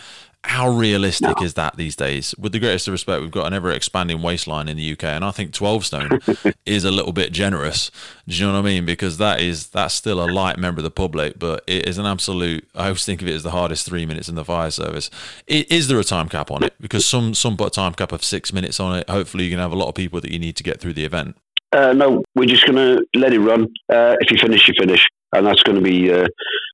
how 0.45 0.69
realistic 0.69 1.37
no. 1.37 1.45
is 1.45 1.55
that 1.55 1.75
these 1.75 1.95
days? 1.95 2.33
With 2.37 2.53
the 2.53 2.59
greatest 2.59 2.87
of 2.87 2.93
respect, 2.93 3.21
we've 3.21 3.31
got 3.31 3.47
an 3.47 3.53
ever 3.53 3.71
expanding 3.71 4.21
waistline 4.21 4.69
in 4.69 4.77
the 4.77 4.93
UK, 4.93 5.03
and 5.03 5.25
I 5.25 5.31
think 5.31 5.53
12 5.53 5.85
stone 5.85 6.19
is 6.65 6.85
a 6.85 6.91
little 6.91 7.11
bit 7.11 7.33
generous. 7.33 7.91
Do 8.27 8.35
you 8.35 8.45
know 8.45 8.53
what 8.53 8.59
I 8.59 8.61
mean? 8.63 8.85
Because 8.85 9.17
that 9.17 9.41
is 9.41 9.67
that's 9.67 9.93
still 9.93 10.23
a 10.23 10.31
light 10.31 10.57
member 10.57 10.79
of 10.79 10.83
the 10.83 10.91
public, 10.91 11.37
but 11.37 11.63
it 11.67 11.87
is 11.87 11.97
an 11.97 12.05
absolute. 12.05 12.67
I 12.73 12.85
always 12.85 13.03
think 13.03 13.21
of 13.21 13.27
it 13.27 13.33
as 13.33 13.43
the 13.43 13.51
hardest 13.51 13.85
three 13.85 14.05
minutes 14.05 14.29
in 14.29 14.35
the 14.35 14.45
fire 14.45 14.71
service. 14.71 15.09
It, 15.45 15.69
is 15.69 15.89
there 15.89 15.99
a 15.99 16.05
time 16.05 16.29
cap 16.29 16.51
on 16.51 16.63
it? 16.63 16.73
Because 16.79 17.05
some 17.05 17.33
some 17.33 17.57
put 17.57 17.67
a 17.67 17.71
time 17.71 17.93
cap 17.93 18.13
of 18.13 18.23
six 18.23 18.53
minutes 18.53 18.79
on 18.79 18.97
it. 18.97 19.09
Hopefully, 19.09 19.43
you 19.43 19.49
can 19.49 19.59
have 19.59 19.73
a 19.73 19.77
lot 19.77 19.89
of 19.89 19.95
people 19.95 20.21
that 20.21 20.31
you 20.31 20.39
need 20.39 20.55
to 20.55 20.63
get 20.63 20.79
through 20.79 20.93
the 20.93 21.03
event. 21.03 21.35
Uh, 21.71 21.93
no, 21.93 22.23
we're 22.33 22.45
just 22.45 22.65
going 22.65 22.75
to 22.75 23.05
let 23.19 23.31
it 23.31 23.39
run. 23.39 23.63
Uh, 23.89 24.15
if 24.21 24.31
you 24.31 24.37
finish, 24.37 24.67
you 24.67 24.73
finish, 24.79 25.05
and 25.33 25.45
that's 25.45 25.63
going 25.63 25.75
to 25.75 25.81
be 25.81 26.11
uh, 26.11 26.27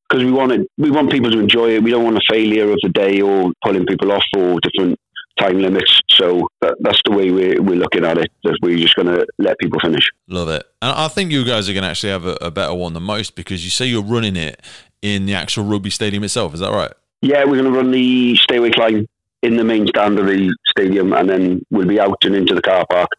because 0.08 0.24
we 0.24 0.32
want 0.32 0.52
it, 0.52 0.70
we 0.78 0.92
want 0.92 1.12
people 1.12 1.32
to 1.32 1.40
enjoy 1.40 1.72
it. 1.72 1.84
We 1.84 1.92
don't 1.92 2.04
want 2.04 2.18
a 2.18 2.22
failure 2.30 2.72
of 2.72 2.80
the 2.84 2.90
day 2.90 3.22
or 3.22 3.52
pulling 3.64 3.86
people 3.86 4.12
off 4.12 4.24
or 4.38 4.60
different 4.62 5.00
time 5.40 5.60
limits. 5.60 6.00
So 6.10 6.48
that, 6.62 6.76
that's 6.80 7.02
the 7.06 7.12
way 7.12 7.32
we're, 7.32 7.62
we're 7.62 7.76
looking 7.76 8.06
at 8.06 8.18
it. 8.18 8.32
That 8.44 8.58
we're 8.62 8.78
just 8.78 8.96
going 8.96 9.08
to 9.08 9.26
let 9.40 9.58
people 9.60 9.80
finish. 9.80 10.08
Love 10.28 10.50
it. 10.50 10.64
And 10.82 10.92
I 10.92 11.08
think 11.08 11.32
you 11.32 11.44
guys 11.44 11.68
are 11.68 11.74
going 11.74 11.84
to 11.84 11.90
actually 11.90 12.12
have 12.12 12.26
a, 12.26 12.38
a 12.42 12.52
better 12.52 12.74
one 12.74 12.94
than 12.94 13.04
most 13.04 13.36
because 13.36 13.64
you 13.66 13.72
say 13.72 13.88
you're 13.88 14.04
running 14.04 14.36
it 14.36 14.62
in 15.02 15.26
the 15.26 15.34
actual 15.34 15.66
rugby 15.66 15.90
stadium 15.90 16.24
itself. 16.24 16.54
Is 16.54 16.60
that 16.60 16.72
right? 16.72 16.94
Yeah, 17.22 17.44
we're 17.46 17.62
going 17.62 17.66
to 17.66 17.72
run 17.72 17.92
the 17.92 18.36
stairway 18.38 18.72
climb 18.72 19.08
in 19.42 19.58
the 19.58 19.64
main 19.64 19.88
stand 19.88 20.20
of 20.20 20.28
the 20.28 20.56
stadium, 20.68 21.14
and 21.14 21.30
then 21.30 21.66
we'll 21.72 21.88
be 21.88 22.00
out 22.00 22.18
and 22.24 22.36
into 22.36 22.54
the 22.54 22.62
car 22.62 22.86
park 22.90 23.10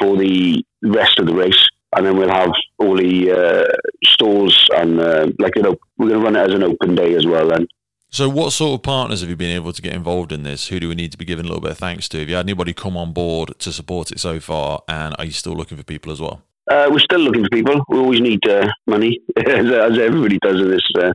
for 0.00 0.16
the 0.16 0.64
rest 0.82 1.18
of 1.18 1.26
the 1.26 1.34
race 1.34 1.68
and 1.96 2.06
then 2.06 2.16
we'll 2.16 2.28
have 2.28 2.50
all 2.78 2.96
the 2.96 3.30
uh, 3.30 3.72
stores 4.04 4.68
and 4.76 5.00
uh, 5.00 5.26
like 5.38 5.56
you 5.56 5.62
know 5.62 5.76
we're 5.96 6.08
going 6.08 6.20
to 6.20 6.24
run 6.24 6.36
it 6.36 6.48
as 6.48 6.54
an 6.54 6.62
open 6.62 6.94
day 6.94 7.14
as 7.14 7.26
well 7.26 7.48
then. 7.48 7.66
So, 8.10 8.28
what 8.28 8.52
sort 8.52 8.78
of 8.78 8.82
partners 8.82 9.20
have 9.20 9.28
you 9.28 9.36
been 9.36 9.54
able 9.54 9.72
to 9.72 9.82
get 9.82 9.92
involved 9.92 10.32
in 10.32 10.42
this? 10.42 10.68
Who 10.68 10.80
do 10.80 10.88
we 10.88 10.94
need 10.94 11.12
to 11.12 11.18
be 11.18 11.26
giving 11.26 11.44
a 11.44 11.48
little 11.48 11.60
bit 11.60 11.72
of 11.72 11.78
thanks 11.78 12.08
to? 12.10 12.20
Have 12.20 12.28
you 12.28 12.36
had 12.36 12.46
anybody 12.46 12.72
come 12.72 12.96
on 12.96 13.12
board 13.12 13.52
to 13.58 13.70
support 13.70 14.10
it 14.10 14.18
so 14.18 14.40
far? 14.40 14.82
And 14.88 15.14
are 15.18 15.26
you 15.26 15.30
still 15.32 15.52
looking 15.52 15.76
for 15.76 15.84
people 15.84 16.10
as 16.10 16.20
well? 16.20 16.42
Uh, 16.70 16.88
we're 16.90 16.98
still 16.98 17.20
looking 17.20 17.44
for 17.44 17.50
people. 17.50 17.80
We 17.88 17.98
always 17.98 18.20
need 18.20 18.46
uh, 18.46 18.68
money, 18.86 19.20
as, 19.36 19.70
as, 19.70 19.98
everybody 19.98 20.38
does 20.42 20.60
in 20.60 20.70
this 20.70 20.86
uh, 20.98 21.12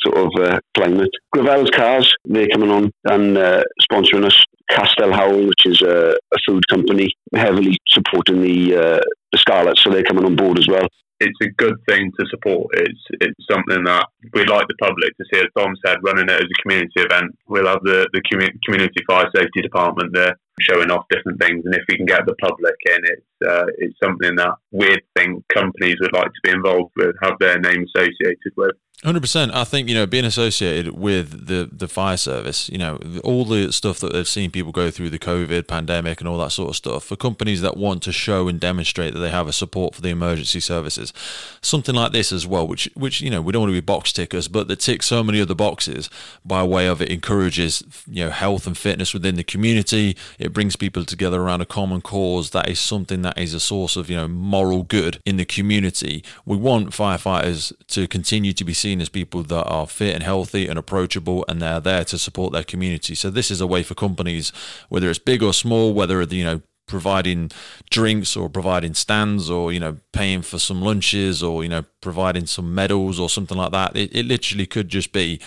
sort 0.00 0.16
of 0.16 0.30
uh, 0.40 0.60
climate. 0.76 1.10
Gravells 1.34 1.70
Cars, 1.72 2.12
they're 2.24 2.48
coming 2.48 2.70
on 2.70 2.90
and 3.04 3.38
uh, 3.38 3.62
sponsoring 3.90 4.24
us. 4.24 4.42
Castell 4.70 5.12
Howell, 5.12 5.46
which 5.46 5.64
is 5.64 5.80
a, 5.80 6.10
a, 6.10 6.38
food 6.46 6.62
company, 6.68 7.08
heavily 7.34 7.74
supporting 7.88 8.42
the 8.42 8.76
uh, 8.76 9.00
the 9.32 9.38
Scarlets, 9.38 9.82
so 9.82 9.90
they're 9.90 10.02
coming 10.02 10.26
on 10.26 10.36
board 10.36 10.58
as 10.58 10.68
well. 10.68 10.86
It's 11.20 11.38
a 11.42 11.48
good 11.56 11.74
thing 11.88 12.12
to 12.18 12.26
support. 12.28 12.66
It's 12.74 13.00
it's 13.20 13.46
something 13.50 13.84
that 13.84 14.06
we'd 14.34 14.50
like 14.50 14.68
the 14.68 14.74
public 14.78 15.16
to 15.16 15.24
see. 15.32 15.40
As 15.40 15.46
Tom 15.56 15.74
said, 15.86 15.98
running 16.04 16.28
it 16.28 16.42
as 16.42 16.42
a 16.42 16.62
community 16.62 17.00
event. 17.00 17.34
We'll 17.48 17.66
have 17.66 17.80
the, 17.82 18.08
the 18.12 18.22
community 18.62 19.02
fire 19.08 19.30
safety 19.34 19.62
department 19.62 20.12
there 20.12 20.36
showing 20.60 20.90
off 20.90 21.06
different 21.10 21.40
things, 21.40 21.62
and 21.64 21.74
if 21.74 21.82
we 21.88 21.96
can 21.96 22.06
get 22.06 22.26
the 22.26 22.34
public 22.34 22.74
in, 22.86 23.00
it's 23.04 23.24
uh, 23.46 23.66
it's 23.78 23.98
something 24.02 24.36
that 24.36 24.54
we 24.70 24.96
think 25.16 25.44
companies 25.48 25.96
would 26.00 26.12
like 26.12 26.26
to 26.26 26.40
be 26.42 26.50
involved 26.50 26.92
with, 26.96 27.14
have 27.22 27.38
their 27.38 27.58
name 27.58 27.84
associated 27.94 28.52
with. 28.56 28.72
Hundred 29.04 29.20
percent. 29.20 29.54
I 29.54 29.62
think 29.62 29.88
you 29.88 29.94
know 29.94 30.06
being 30.06 30.24
associated 30.24 30.98
with 30.98 31.46
the 31.46 31.70
the 31.70 31.86
fire 31.86 32.16
service, 32.16 32.68
you 32.68 32.78
know, 32.78 32.98
all 33.22 33.44
the 33.44 33.72
stuff 33.72 34.00
that 34.00 34.12
they've 34.12 34.26
seen 34.26 34.50
people 34.50 34.72
go 34.72 34.90
through 34.90 35.10
the 35.10 35.20
COVID 35.20 35.68
pandemic 35.68 36.18
and 36.18 36.26
all 36.26 36.36
that 36.38 36.50
sort 36.50 36.70
of 36.70 36.74
stuff. 36.74 37.04
For 37.04 37.14
companies 37.14 37.60
that 37.60 37.76
want 37.76 38.02
to 38.02 38.12
show 38.12 38.48
and 38.48 38.58
demonstrate 38.58 39.14
that 39.14 39.20
they 39.20 39.30
have 39.30 39.46
a 39.46 39.52
support 39.52 39.94
for 39.94 40.02
the 40.02 40.08
emergency 40.08 40.58
services, 40.58 41.12
something 41.60 41.94
like 41.94 42.10
this 42.10 42.32
as 42.32 42.44
well, 42.44 42.66
which 42.66 42.90
which 42.94 43.20
you 43.20 43.30
know 43.30 43.40
we 43.40 43.52
don't 43.52 43.62
want 43.62 43.70
to 43.70 43.80
be 43.80 43.80
box 43.80 44.12
tickers, 44.12 44.48
but 44.48 44.66
that 44.66 44.80
ticks 44.80 45.06
so 45.06 45.22
many 45.22 45.40
other 45.40 45.54
boxes 45.54 46.10
by 46.44 46.64
way 46.64 46.88
of 46.88 47.00
it 47.00 47.08
encourages 47.08 47.84
you 48.08 48.24
know 48.24 48.30
health 48.30 48.66
and 48.66 48.76
fitness 48.76 49.14
within 49.14 49.36
the 49.36 49.44
community. 49.44 50.16
It 50.40 50.52
brings 50.52 50.74
people 50.74 51.04
together 51.04 51.40
around 51.40 51.60
a 51.60 51.66
common 51.66 52.00
cause. 52.00 52.50
That 52.50 52.68
is 52.68 52.80
something 52.80 53.22
that 53.22 53.27
is 53.36 53.54
a 53.54 53.60
source 53.60 53.96
of 53.96 54.10
you 54.10 54.16
know 54.16 54.28
moral 54.28 54.82
good 54.82 55.20
in 55.24 55.36
the 55.36 55.44
community. 55.44 56.24
We 56.44 56.56
want 56.56 56.90
firefighters 56.90 57.72
to 57.88 58.08
continue 58.08 58.52
to 58.52 58.64
be 58.64 58.74
seen 58.74 58.88
seen 58.88 59.00
as 59.02 59.08
people 59.08 59.42
that 59.42 59.64
are 59.64 59.86
fit 59.86 60.14
and 60.14 60.22
healthy 60.22 60.66
and 60.66 60.78
approachable 60.78 61.44
and 61.48 61.60
they're 61.60 61.80
there 61.80 62.04
to 62.04 62.18
support 62.18 62.52
their 62.52 62.64
community. 62.64 63.14
So 63.14 63.30
this 63.30 63.50
is 63.50 63.60
a 63.60 63.66
way 63.66 63.82
for 63.82 63.94
companies, 63.94 64.52
whether 64.88 65.10
it's 65.10 65.18
big 65.18 65.42
or 65.42 65.52
small, 65.52 65.92
whether 65.92 66.22
you 66.22 66.44
know 66.44 66.62
providing 66.86 67.50
drinks 67.90 68.34
or 68.34 68.48
providing 68.48 68.94
stands 68.94 69.50
or 69.50 69.72
you 69.72 69.80
know 69.80 69.98
paying 70.12 70.40
for 70.42 70.58
some 70.58 70.80
lunches 70.80 71.42
or 71.42 71.62
you 71.62 71.68
know 71.68 71.84
providing 72.00 72.46
some 72.46 72.74
medals 72.74 73.20
or 73.20 73.28
something 73.28 73.58
like 73.58 73.72
that 73.72 73.94
it, 73.94 74.10
it 74.16 74.24
literally 74.24 74.64
could 74.64 74.88
just 74.88 75.12
be 75.12 75.38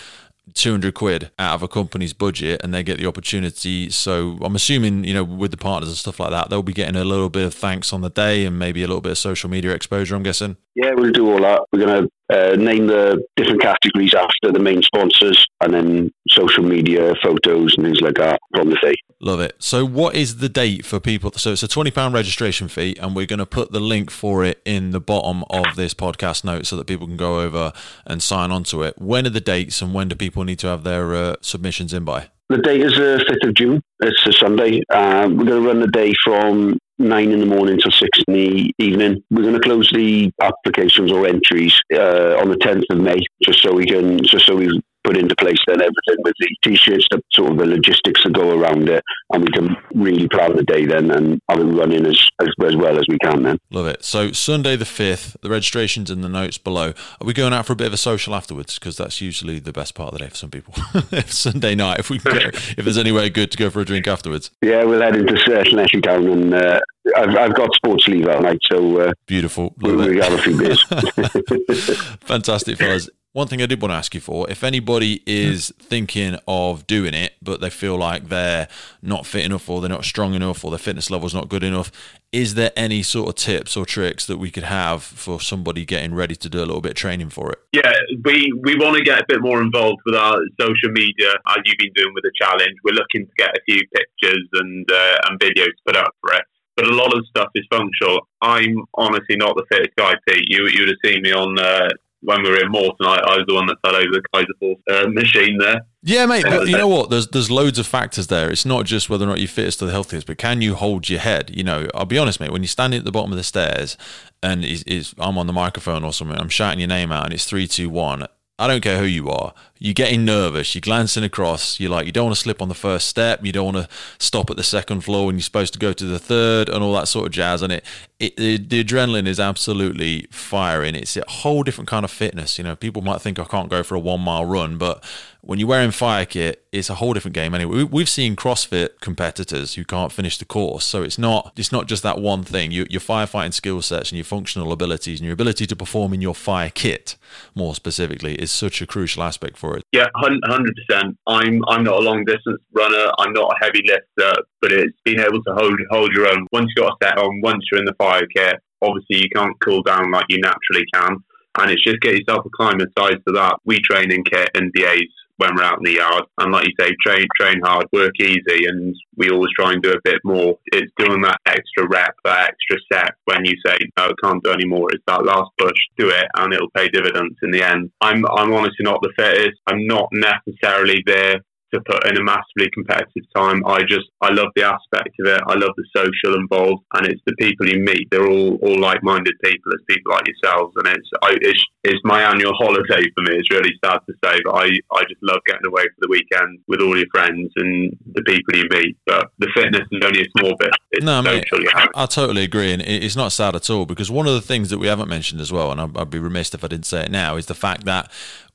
200 0.54 0.94
quid 0.94 1.30
out 1.38 1.54
of 1.54 1.62
a 1.62 1.68
company's 1.68 2.12
budget 2.12 2.60
and 2.62 2.74
they 2.74 2.82
get 2.82 2.98
the 2.98 3.06
opportunity. 3.06 3.90
So 3.90 4.38
I'm 4.42 4.54
assuming, 4.54 5.04
you 5.04 5.14
know, 5.14 5.24
with 5.24 5.50
the 5.50 5.56
partners 5.56 5.88
and 5.88 5.96
stuff 5.96 6.20
like 6.20 6.30
that, 6.30 6.50
they'll 6.50 6.62
be 6.62 6.72
getting 6.72 6.96
a 6.96 7.04
little 7.04 7.30
bit 7.30 7.46
of 7.46 7.54
thanks 7.54 7.92
on 7.92 8.00
the 8.00 8.10
day 8.10 8.44
and 8.44 8.58
maybe 8.58 8.82
a 8.82 8.86
little 8.86 9.00
bit 9.00 9.12
of 9.12 9.18
social 9.18 9.48
media 9.48 9.72
exposure, 9.72 10.14
I'm 10.14 10.22
guessing. 10.22 10.56
Yeah, 10.74 10.92
we'll 10.94 11.12
do 11.12 11.30
all 11.30 11.40
that. 11.40 11.62
We're 11.72 11.86
going 11.86 12.08
to 12.08 12.52
uh, 12.52 12.56
name 12.56 12.86
the 12.86 13.22
different 13.36 13.60
categories 13.60 14.14
after 14.14 14.50
the 14.52 14.58
main 14.58 14.82
sponsors 14.82 15.46
and 15.60 15.74
then 15.74 16.10
social 16.28 16.62
media, 16.62 17.14
photos, 17.22 17.74
and 17.76 17.86
things 17.86 18.00
like 18.00 18.14
that 18.14 18.40
from 18.54 18.70
the 18.70 18.76
day. 18.82 18.94
Love 19.20 19.40
it. 19.40 19.54
So, 19.58 19.84
what 19.84 20.14
is 20.14 20.38
the 20.38 20.48
date 20.48 20.84
for 20.84 20.98
people? 21.00 21.32
So, 21.32 21.52
it's 21.52 21.62
a 21.62 21.68
£20 21.68 22.12
registration 22.12 22.68
fee, 22.68 22.96
and 23.00 23.14
we're 23.14 23.26
going 23.26 23.38
to 23.38 23.46
put 23.46 23.72
the 23.72 23.80
link 23.80 24.10
for 24.10 24.44
it 24.44 24.60
in 24.64 24.90
the 24.90 25.00
bottom 25.00 25.44
of 25.50 25.76
this 25.76 25.94
podcast 25.94 26.44
note 26.44 26.66
so 26.66 26.76
that 26.76 26.86
people 26.86 27.06
can 27.06 27.16
go 27.16 27.40
over 27.40 27.72
and 28.06 28.22
sign 28.22 28.50
on 28.50 28.64
to 28.64 28.82
it. 28.82 29.00
When 29.00 29.26
are 29.26 29.30
the 29.30 29.40
dates 29.40 29.82
and 29.82 29.94
when 29.94 30.08
do 30.08 30.16
people 30.16 30.44
need 30.44 30.58
to 30.60 30.66
have 30.68 30.84
their 30.84 31.14
uh, 31.14 31.36
submissions 31.40 31.92
in 31.92 32.04
by? 32.04 32.28
The 32.48 32.58
date 32.58 32.82
is 32.82 32.92
the 32.94 33.14
uh, 33.14 33.18
5th 33.18 33.48
of 33.48 33.54
June. 33.54 33.80
It's 34.00 34.26
a 34.26 34.32
Sunday. 34.32 34.82
Um, 34.90 35.38
we're 35.38 35.46
going 35.46 35.62
to 35.62 35.66
run 35.66 35.80
the 35.80 35.86
day 35.86 36.12
from 36.22 36.78
nine 36.98 37.30
in 37.30 37.40
the 37.40 37.46
morning 37.46 37.78
till 37.78 37.92
six 37.92 38.10
in 38.28 38.34
the 38.34 38.72
evening. 38.78 39.22
We're 39.30 39.42
going 39.42 39.54
to 39.54 39.60
close 39.60 39.90
the 39.90 40.30
applications 40.40 41.10
or 41.10 41.26
entries 41.26 41.80
uh, 41.94 42.36
on 42.38 42.50
the 42.50 42.56
10th 42.56 42.84
of 42.90 42.98
May, 42.98 43.20
just 43.42 43.62
so 43.62 43.72
we 43.72 43.86
can, 43.86 44.22
just 44.24 44.46
so 44.46 44.56
we 44.56 44.80
put 45.04 45.16
into 45.16 45.34
place 45.36 45.58
then 45.66 45.80
everything 45.80 46.22
with 46.24 46.34
the 46.38 46.56
t-shirts, 46.62 47.06
the 47.10 47.20
sort 47.32 47.52
of 47.52 47.58
the 47.58 47.66
logistics 47.66 48.22
that 48.24 48.32
go 48.32 48.58
around 48.58 48.88
it, 48.88 49.02
and 49.32 49.44
we 49.44 49.50
can 49.52 49.76
really 49.94 50.28
plan 50.28 50.56
the 50.56 50.62
day 50.62 50.86
then 50.86 51.10
and 51.10 51.40
have 51.48 51.60
it 51.60 51.64
running 51.64 52.06
as, 52.06 52.18
as, 52.40 52.48
as 52.64 52.76
well 52.76 52.98
as 52.98 53.04
we 53.08 53.18
can 53.18 53.42
then. 53.42 53.58
Love 53.70 53.86
it. 53.86 54.04
So 54.04 54.32
Sunday 54.32 54.76
the 54.76 54.84
5th, 54.84 55.40
the 55.40 55.50
registration's 55.50 56.10
in 56.10 56.20
the 56.20 56.28
notes 56.28 56.58
below. 56.58 56.92
Are 57.20 57.26
we 57.26 57.32
going 57.32 57.52
out 57.52 57.66
for 57.66 57.72
a 57.72 57.76
bit 57.76 57.86
of 57.88 57.92
a 57.92 57.98
social 57.98 58.34
afterwards? 58.34 58.78
Because 58.78 58.96
that's 58.96 59.20
usually 59.20 59.58
the 59.58 59.72
best 59.72 59.94
part 59.94 60.12
of 60.12 60.18
the 60.18 60.24
day 60.24 60.30
for 60.30 60.36
some 60.36 60.50
people. 60.50 60.74
Sunday 61.26 61.74
night, 61.74 61.98
if 61.98 62.10
we 62.10 62.18
get, 62.18 62.54
if 62.54 62.84
there's 62.84 62.98
anywhere 62.98 63.28
good 63.28 63.50
to 63.52 63.58
go 63.58 63.70
for 63.70 63.80
a 63.80 63.84
drink 63.84 64.06
afterwards. 64.06 64.50
Yeah, 64.62 64.84
we'll 64.84 65.00
head 65.00 65.16
into 65.16 65.34
Sletchy 65.34 66.02
Town 66.02 66.26
and 66.28 66.54
uh, 66.54 66.80
I've, 67.16 67.36
I've 67.36 67.54
got 67.54 67.74
sports 67.74 68.06
leave 68.06 68.26
that 68.26 68.42
night, 68.42 68.60
so 68.70 69.00
uh, 69.00 69.12
beautiful. 69.26 69.74
Love 69.80 69.96
we, 69.96 70.10
we 70.10 70.18
have 70.18 70.32
a 70.32 70.38
few 70.38 70.56
beers. 70.56 70.82
Fantastic, 72.20 72.78
fellas. 72.78 73.08
One 73.32 73.48
thing 73.48 73.62
I 73.62 73.66
did 73.66 73.80
want 73.80 73.92
to 73.92 73.96
ask 73.96 74.14
you 74.14 74.20
for 74.20 74.50
if 74.50 74.62
anybody 74.62 75.22
is 75.26 75.72
thinking 75.78 76.36
of 76.46 76.86
doing 76.86 77.14
it, 77.14 77.32
but 77.40 77.62
they 77.62 77.70
feel 77.70 77.96
like 77.96 78.28
they're 78.28 78.68
not 79.00 79.24
fit 79.24 79.46
enough 79.46 79.70
or 79.70 79.80
they're 79.80 79.88
not 79.88 80.04
strong 80.04 80.34
enough 80.34 80.62
or 80.62 80.70
their 80.70 80.78
fitness 80.78 81.10
level's 81.10 81.32
not 81.32 81.48
good 81.48 81.64
enough, 81.64 81.90
is 82.30 82.56
there 82.56 82.72
any 82.76 83.02
sort 83.02 83.30
of 83.30 83.34
tips 83.36 83.74
or 83.74 83.86
tricks 83.86 84.26
that 84.26 84.36
we 84.36 84.50
could 84.50 84.64
have 84.64 85.02
for 85.02 85.40
somebody 85.40 85.86
getting 85.86 86.14
ready 86.14 86.36
to 86.36 86.48
do 86.50 86.58
a 86.58 86.66
little 86.66 86.82
bit 86.82 86.90
of 86.90 86.96
training 86.96 87.30
for 87.30 87.52
it? 87.52 87.58
Yeah, 87.72 87.94
we, 88.22 88.52
we 88.60 88.76
want 88.76 88.98
to 88.98 89.02
get 89.02 89.20
a 89.20 89.24
bit 89.26 89.40
more 89.40 89.62
involved 89.62 90.02
with 90.04 90.14
our 90.14 90.36
social 90.60 90.90
media, 90.90 91.32
as 91.48 91.56
you've 91.64 91.78
been 91.78 91.92
doing 91.94 92.12
with 92.12 92.24
the 92.24 92.32
challenge. 92.38 92.76
We're 92.84 92.92
looking 92.92 93.24
to 93.24 93.32
get 93.38 93.56
a 93.56 93.60
few 93.66 93.80
pictures 93.94 94.48
and, 94.52 94.86
uh, 94.92 95.16
and 95.30 95.40
videos 95.40 95.72
put 95.86 95.96
up 95.96 96.14
for 96.20 96.34
it 96.34 96.44
but 96.74 96.86
a 96.86 96.94
lot 96.94 97.14
of 97.14 97.22
stuff 97.26 97.48
is 97.54 97.66
functional. 97.70 98.26
I'm 98.40 98.82
honestly 98.94 99.36
not 99.36 99.56
the 99.56 99.64
fittest 99.70 99.90
guy, 99.94 100.14
Pete. 100.26 100.46
You 100.48 100.68
you 100.68 100.80
would 100.80 100.88
have 100.88 100.96
seen 101.04 101.20
me 101.20 101.30
on 101.30 101.58
uh, 101.58 101.90
when 102.22 102.42
we 102.42 102.50
were 102.50 102.60
in 102.60 102.70
Moreton, 102.70 103.06
I, 103.06 103.16
I 103.16 103.36
was 103.36 103.44
the 103.46 103.54
one 103.54 103.66
that 103.66 103.76
fell 103.84 103.96
over 103.96 104.08
the 104.10 104.22
Keiser 104.34 104.58
Force 104.58 104.80
uh, 104.90 105.08
machine 105.08 105.58
there. 105.58 105.82
Yeah, 106.02 106.26
mate. 106.26 106.44
But 106.44 106.68
you 106.68 106.76
know 106.76 106.88
what? 106.88 107.10
There's 107.10 107.28
there's 107.28 107.50
loads 107.50 107.78
of 107.78 107.86
factors 107.86 108.28
there. 108.28 108.50
It's 108.50 108.64
not 108.64 108.86
just 108.86 109.10
whether 109.10 109.24
or 109.24 109.28
not 109.28 109.38
you're 109.38 109.48
fittest 109.48 109.82
or 109.82 109.86
the 109.86 109.92
healthiest, 109.92 110.26
but 110.26 110.38
can 110.38 110.62
you 110.62 110.74
hold 110.74 111.08
your 111.08 111.20
head? 111.20 111.50
You 111.54 111.64
know, 111.64 111.88
I'll 111.94 112.06
be 112.06 112.18
honest, 112.18 112.40
mate. 112.40 112.50
When 112.50 112.62
you're 112.62 112.68
standing 112.68 112.98
at 112.98 113.04
the 113.04 113.12
bottom 113.12 113.32
of 113.32 113.38
the 113.38 113.44
stairs 113.44 113.96
and 114.42 114.64
is 114.64 114.82
is 114.84 115.14
I'm 115.18 115.36
on 115.36 115.46
the 115.46 115.52
microphone 115.52 116.04
or 116.04 116.12
something, 116.12 116.38
I'm 116.38 116.48
shouting 116.48 116.78
your 116.78 116.88
name 116.88 117.12
out, 117.12 117.24
and 117.24 117.34
it's 117.34 117.44
three, 117.44 117.66
two, 117.66 117.90
one. 117.90 118.26
I 118.62 118.68
don't 118.68 118.80
care 118.80 119.00
who 119.00 119.06
you 119.06 119.28
are. 119.28 119.54
You're 119.80 119.92
getting 119.92 120.24
nervous. 120.24 120.72
You're 120.72 120.82
glancing 120.82 121.24
across. 121.24 121.80
You're 121.80 121.90
like, 121.90 122.06
you 122.06 122.12
don't 122.12 122.26
want 122.26 122.36
to 122.36 122.40
slip 122.40 122.62
on 122.62 122.68
the 122.68 122.76
first 122.76 123.08
step. 123.08 123.44
You 123.44 123.50
don't 123.50 123.74
want 123.74 123.88
to 123.88 123.88
stop 124.20 124.50
at 124.50 124.56
the 124.56 124.62
second 124.62 125.00
floor 125.00 125.26
when 125.26 125.34
you're 125.34 125.42
supposed 125.42 125.72
to 125.72 125.80
go 125.80 125.92
to 125.92 126.04
the 126.04 126.20
third 126.20 126.68
and 126.68 126.84
all 126.84 126.92
that 126.94 127.08
sort 127.08 127.26
of 127.26 127.32
jazz. 127.32 127.60
And 127.60 127.72
it, 127.72 127.84
it 128.20 128.36
the, 128.36 128.58
the 128.58 128.84
adrenaline 128.84 129.26
is 129.26 129.40
absolutely 129.40 130.28
firing. 130.30 130.94
It's 130.94 131.16
a 131.16 131.24
whole 131.26 131.64
different 131.64 131.88
kind 131.88 132.04
of 132.04 132.12
fitness. 132.12 132.56
You 132.56 132.62
know, 132.62 132.76
people 132.76 133.02
might 133.02 133.20
think 133.20 133.40
I 133.40 133.44
can't 133.44 133.68
go 133.68 133.82
for 133.82 133.96
a 133.96 133.98
one 133.98 134.20
mile 134.20 134.44
run, 134.44 134.78
but 134.78 135.02
when 135.44 135.58
you're 135.58 135.68
wearing 135.68 135.90
fire 135.90 136.24
kit, 136.24 136.64
it's 136.70 136.88
a 136.88 136.94
whole 136.94 137.12
different 137.12 137.34
game. 137.34 137.52
Anyway, 137.52 137.82
we've 137.82 138.08
seen 138.08 138.36
CrossFit 138.36 139.00
competitors 139.00 139.74
who 139.74 139.84
can't 139.84 140.12
finish 140.12 140.38
the 140.38 140.44
course, 140.44 140.84
so 140.84 141.02
it's 141.02 141.18
not 141.18 141.52
it's 141.56 141.72
not 141.72 141.88
just 141.88 142.04
that 142.04 142.20
one 142.20 142.44
thing. 142.44 142.70
Your, 142.70 142.86
your 142.88 143.00
firefighting 143.00 143.52
skill 143.52 143.82
sets 143.82 144.10
and 144.10 144.18
your 144.18 144.24
functional 144.24 144.70
abilities 144.70 145.18
and 145.18 145.26
your 145.26 145.34
ability 145.34 145.66
to 145.66 145.74
perform 145.74 146.14
in 146.14 146.22
your 146.22 146.34
fire 146.34 146.70
kit, 146.70 147.16
more 147.56 147.74
specifically, 147.74 148.36
is 148.36 148.52
such 148.52 148.80
a 148.80 148.86
crucial 148.86 149.24
aspect 149.24 149.58
for 149.58 149.76
it. 149.76 149.82
Yeah, 149.92 150.06
hundred 150.14 150.76
percent. 150.76 151.18
I'm 151.26 151.60
I'm 151.68 151.82
not 151.82 151.96
a 151.96 152.00
long 152.00 152.24
distance 152.24 152.62
runner. 152.72 153.10
I'm 153.18 153.32
not 153.32 153.52
a 153.52 153.64
heavy 153.64 153.82
lifter, 153.84 154.42
but 154.60 154.72
it's 154.72 154.96
being 155.04 155.18
able 155.18 155.42
to 155.42 155.54
hold 155.54 155.78
hold 155.90 156.12
your 156.12 156.28
own. 156.28 156.46
Once 156.52 156.70
you've 156.76 156.86
got 156.86 156.92
a 156.92 157.04
set 157.04 157.18
on, 157.18 157.40
once 157.42 157.64
you're 157.70 157.80
in 157.80 157.86
the 157.86 157.94
fire 157.98 158.26
kit, 158.34 158.60
obviously 158.80 159.18
you 159.18 159.28
can't 159.34 159.58
cool 159.60 159.82
down 159.82 160.12
like 160.12 160.26
you 160.28 160.38
naturally 160.38 160.86
can 160.94 161.16
and 161.58 161.70
it's 161.70 161.84
just 161.84 162.00
get 162.00 162.16
yourself 162.16 162.46
acclimatized 162.46 163.20
to 163.26 163.32
that. 163.34 163.56
We 163.66 163.78
train 163.80 164.10
in 164.10 164.24
kit 164.24 164.48
and 164.54 164.72
BAs 164.72 165.12
when 165.36 165.54
we're 165.54 165.62
out 165.62 165.78
in 165.78 165.84
the 165.84 165.98
yard. 165.98 166.24
And 166.38 166.52
like 166.52 166.66
you 166.66 166.72
say, 166.78 166.94
train 167.04 167.26
train 167.38 167.60
hard, 167.64 167.86
work 167.92 168.12
easy, 168.20 168.66
and 168.66 168.94
we 169.16 169.30
always 169.30 169.50
try 169.58 169.72
and 169.72 169.82
do 169.82 169.92
a 169.92 170.00
bit 170.04 170.20
more. 170.24 170.58
It's 170.66 170.92
doing 170.96 171.22
that 171.22 171.38
extra 171.46 171.88
rep, 171.88 172.14
that 172.24 172.50
extra 172.50 172.78
set 172.92 173.14
when 173.24 173.44
you 173.44 173.54
say 173.64 173.76
no, 173.96 174.04
I 174.04 174.12
can't 174.22 174.42
do 174.42 174.50
any 174.50 174.66
more. 174.66 174.90
It's 174.92 175.04
that 175.06 175.24
last 175.24 175.50
push, 175.58 175.78
do 175.96 176.10
it, 176.10 176.26
and 176.36 176.52
it'll 176.52 176.70
pay 176.70 176.88
dividends 176.88 177.36
in 177.42 177.50
the 177.50 177.62
end. 177.62 177.90
I'm 178.00 178.24
I'm 178.26 178.52
honestly 178.52 178.84
not 178.84 179.00
the 179.02 179.12
fittest. 179.16 179.60
I'm 179.66 179.86
not 179.86 180.08
necessarily 180.12 181.02
there 181.06 181.40
to 181.72 181.80
put 181.80 182.06
in 182.06 182.16
a 182.16 182.22
massively 182.22 182.70
competitive 182.72 183.24
time. 183.34 183.64
I 183.66 183.80
just 183.82 184.08
I 184.20 184.32
love 184.32 184.48
the 184.54 184.64
aspect 184.64 185.14
of 185.20 185.26
it. 185.26 185.40
I 185.46 185.54
love 185.54 185.72
the 185.76 185.86
social 185.96 186.38
involved, 186.38 186.84
and 186.94 187.06
it's 187.06 187.22
the 187.26 187.34
people 187.38 187.68
you 187.68 187.78
meet. 187.78 188.08
They're 188.10 188.28
all 188.28 188.56
all 188.62 188.78
like 188.78 189.02
minded 189.02 189.34
people, 189.42 189.72
as 189.72 189.80
people 189.88 190.12
like 190.12 190.26
yourselves, 190.26 190.74
and 190.76 190.88
it's 190.88 191.08
I, 191.22 191.36
it's 191.40 191.62
it's 191.84 192.00
my 192.04 192.22
annual 192.22 192.52
holiday 192.58 193.02
for 193.14 193.22
me. 193.22 193.36
It's 193.36 193.50
really 193.50 193.72
sad 193.84 194.00
to 194.06 194.12
say, 194.24 194.38
but 194.44 194.54
I 194.54 194.66
I 194.92 195.02
just 195.08 195.22
love 195.22 195.40
getting 195.46 195.66
away 195.66 195.82
for 195.82 196.00
the 196.00 196.08
weekend 196.10 196.58
with 196.68 196.80
all 196.80 196.96
your 196.96 197.08
friends 197.12 197.50
and 197.56 197.96
the 198.12 198.22
people 198.22 198.56
you 198.56 198.68
meet. 198.70 198.96
But 199.06 199.28
the 199.38 199.48
fitness 199.54 199.86
is 199.90 200.02
only 200.04 200.22
a 200.22 200.38
small 200.38 200.56
bit. 200.58 200.70
It's 200.92 201.04
no, 201.04 201.22
mate, 201.22 201.44
I, 201.74 201.88
I 201.94 202.06
totally 202.06 202.44
agree, 202.44 202.72
and 202.72 202.82
it's 202.82 203.16
not 203.16 203.32
sad 203.32 203.56
at 203.56 203.70
all 203.70 203.86
because 203.86 204.10
one 204.10 204.26
of 204.26 204.34
the 204.34 204.40
things 204.40 204.70
that 204.70 204.78
we 204.78 204.86
haven't 204.86 205.08
mentioned 205.08 205.40
as 205.40 205.52
well, 205.52 205.72
and 205.72 205.80
I'd, 205.80 205.96
I'd 205.96 206.10
be 206.10 206.18
remiss 206.18 206.52
if 206.54 206.64
I 206.64 206.68
didn't 206.68 206.86
say 206.86 207.04
it 207.04 207.10
now, 207.10 207.36
is 207.36 207.46
the 207.46 207.54
fact 207.54 207.84
that 207.84 208.10